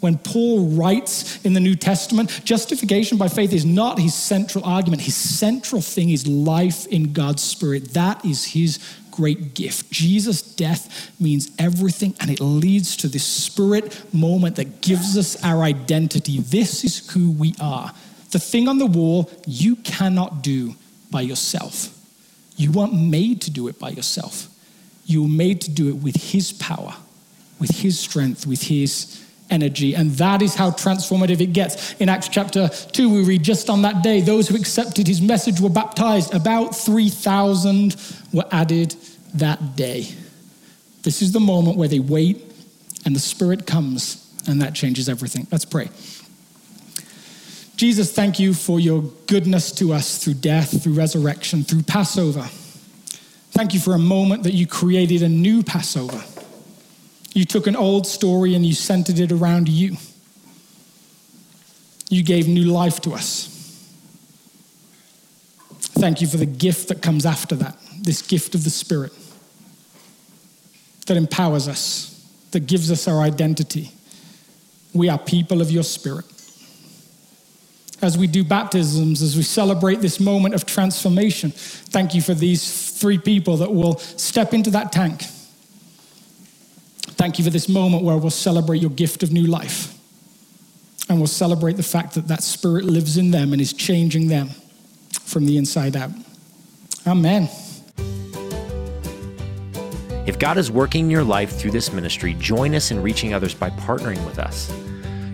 When 0.00 0.16
Paul 0.16 0.70
writes 0.70 1.44
in 1.44 1.52
the 1.52 1.60
New 1.60 1.74
Testament, 1.74 2.40
justification 2.44 3.18
by 3.18 3.28
faith 3.28 3.52
is 3.52 3.66
not 3.66 3.98
his 3.98 4.14
central 4.14 4.64
argument. 4.64 5.02
His 5.02 5.14
central 5.14 5.82
thing 5.82 6.10
is 6.10 6.26
life 6.26 6.86
in 6.86 7.12
God's 7.12 7.42
Spirit. 7.42 7.92
That 7.92 8.24
is 8.24 8.46
his 8.46 8.78
great 9.10 9.54
gift. 9.54 9.90
Jesus' 9.90 10.40
death 10.40 11.10
means 11.20 11.50
everything, 11.58 12.14
and 12.20 12.30
it 12.30 12.40
leads 12.40 12.96
to 12.96 13.08
this 13.08 13.24
spirit 13.24 14.02
moment 14.14 14.56
that 14.56 14.80
gives 14.80 15.18
us 15.18 15.42
our 15.44 15.62
identity. 15.62 16.40
This 16.40 16.82
is 16.84 17.10
who 17.10 17.30
we 17.30 17.54
are. 17.60 17.92
The 18.30 18.38
thing 18.38 18.68
on 18.68 18.78
the 18.78 18.86
wall 18.86 19.30
you 19.46 19.76
cannot 19.76 20.42
do 20.42 20.76
by 21.10 21.20
yourself. 21.20 21.94
You 22.56 22.72
weren't 22.72 22.94
made 22.94 23.42
to 23.42 23.50
do 23.50 23.68
it 23.68 23.78
by 23.78 23.90
yourself. 23.90 24.48
You 25.04 25.22
were 25.22 25.28
made 25.28 25.60
to 25.62 25.70
do 25.70 25.88
it 25.88 25.96
with 25.96 26.32
His 26.32 26.52
power, 26.52 26.94
with 27.58 27.70
His 27.70 27.98
strength, 27.98 28.46
with 28.46 28.62
His 28.62 29.22
energy. 29.50 29.94
And 29.94 30.12
that 30.12 30.42
is 30.42 30.54
how 30.54 30.70
transformative 30.70 31.40
it 31.40 31.52
gets. 31.52 31.94
In 31.94 32.08
Acts 32.08 32.28
chapter 32.28 32.68
2, 32.68 33.12
we 33.12 33.24
read 33.24 33.42
just 33.42 33.68
on 33.68 33.82
that 33.82 34.02
day, 34.02 34.20
those 34.20 34.48
who 34.48 34.56
accepted 34.56 35.06
his 35.06 35.20
message 35.20 35.60
were 35.60 35.70
baptized. 35.70 36.34
About 36.34 36.74
3,000 36.74 37.96
were 38.32 38.46
added 38.50 38.94
that 39.34 39.76
day. 39.76 40.08
This 41.02 41.22
is 41.22 41.32
the 41.32 41.40
moment 41.40 41.76
where 41.76 41.88
they 41.88 42.00
wait 42.00 42.44
and 43.04 43.16
the 43.16 43.20
Spirit 43.20 43.66
comes, 43.66 44.26
and 44.46 44.60
that 44.60 44.74
changes 44.74 45.08
everything. 45.08 45.46
Let's 45.50 45.64
pray. 45.64 45.88
Jesus, 47.76 48.12
thank 48.12 48.38
you 48.38 48.52
for 48.52 48.78
your 48.78 49.02
goodness 49.26 49.72
to 49.72 49.94
us 49.94 50.22
through 50.22 50.34
death, 50.34 50.82
through 50.82 50.92
resurrection, 50.92 51.64
through 51.64 51.82
Passover. 51.82 52.46
Thank 53.52 53.72
you 53.72 53.80
for 53.80 53.94
a 53.94 53.98
moment 53.98 54.42
that 54.42 54.52
you 54.52 54.66
created 54.66 55.22
a 55.22 55.28
new 55.28 55.62
Passover 55.62 56.22
you 57.32 57.44
took 57.44 57.66
an 57.66 57.76
old 57.76 58.06
story 58.06 58.54
and 58.54 58.64
you 58.66 58.74
centered 58.74 59.18
it 59.18 59.32
around 59.32 59.68
you. 59.68 59.96
You 62.08 62.22
gave 62.24 62.48
new 62.48 62.64
life 62.64 63.00
to 63.02 63.12
us. 63.12 63.46
Thank 65.78 66.20
you 66.20 66.26
for 66.26 66.38
the 66.38 66.46
gift 66.46 66.88
that 66.88 67.02
comes 67.02 67.26
after 67.26 67.54
that, 67.56 67.76
this 68.00 68.22
gift 68.22 68.54
of 68.54 68.64
the 68.64 68.70
Spirit 68.70 69.12
that 71.06 71.16
empowers 71.16 71.66
us, 71.66 72.24
that 72.52 72.66
gives 72.66 72.90
us 72.90 73.08
our 73.08 73.20
identity. 73.20 73.90
We 74.94 75.08
are 75.08 75.18
people 75.18 75.60
of 75.60 75.70
your 75.70 75.82
spirit. 75.82 76.24
As 78.00 78.16
we 78.16 78.26
do 78.26 78.44
baptisms, 78.44 79.20
as 79.20 79.36
we 79.36 79.42
celebrate 79.42 79.96
this 79.96 80.20
moment 80.20 80.54
of 80.54 80.66
transformation, 80.66 81.50
thank 81.50 82.14
you 82.14 82.22
for 82.22 82.32
these 82.32 82.92
three 82.92 83.18
people 83.18 83.56
that 83.58 83.72
will 83.72 83.98
step 83.98 84.54
into 84.54 84.70
that 84.70 84.92
tank. 84.92 85.24
Thank 87.20 87.38
you 87.38 87.44
for 87.44 87.50
this 87.50 87.68
moment 87.68 88.02
where 88.02 88.16
we'll 88.16 88.30
celebrate 88.30 88.80
your 88.80 88.88
gift 88.88 89.22
of 89.22 89.30
new 89.30 89.44
life. 89.44 89.94
And 91.10 91.18
we'll 91.18 91.26
celebrate 91.26 91.76
the 91.76 91.82
fact 91.82 92.14
that 92.14 92.28
that 92.28 92.42
spirit 92.42 92.86
lives 92.86 93.18
in 93.18 93.30
them 93.30 93.52
and 93.52 93.60
is 93.60 93.74
changing 93.74 94.28
them 94.28 94.48
from 95.10 95.44
the 95.44 95.58
inside 95.58 95.96
out. 95.96 96.12
Amen. 97.06 97.50
If 100.26 100.38
God 100.38 100.56
is 100.56 100.70
working 100.70 101.04
in 101.04 101.10
your 101.10 101.22
life 101.22 101.58
through 101.58 101.72
this 101.72 101.92
ministry, 101.92 102.32
join 102.40 102.74
us 102.74 102.90
in 102.90 103.02
reaching 103.02 103.34
others 103.34 103.52
by 103.52 103.68
partnering 103.68 104.24
with 104.24 104.38
us. 104.38 104.72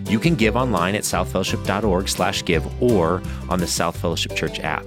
You 0.09 0.19
can 0.19 0.35
give 0.35 0.57
online 0.57 0.93
at 0.93 1.03
southfellowship.org/give 1.03 2.83
or 2.83 3.21
on 3.47 3.59
the 3.59 3.67
South 3.67 3.95
Fellowship 3.95 4.35
Church 4.35 4.59
app. 4.59 4.85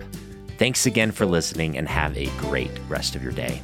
Thanks 0.58 0.84
again 0.84 1.12
for 1.12 1.24
listening 1.24 1.78
and 1.78 1.88
have 1.88 2.14
a 2.18 2.26
great 2.36 2.72
rest 2.90 3.16
of 3.16 3.22
your 3.22 3.32
day. 3.32 3.62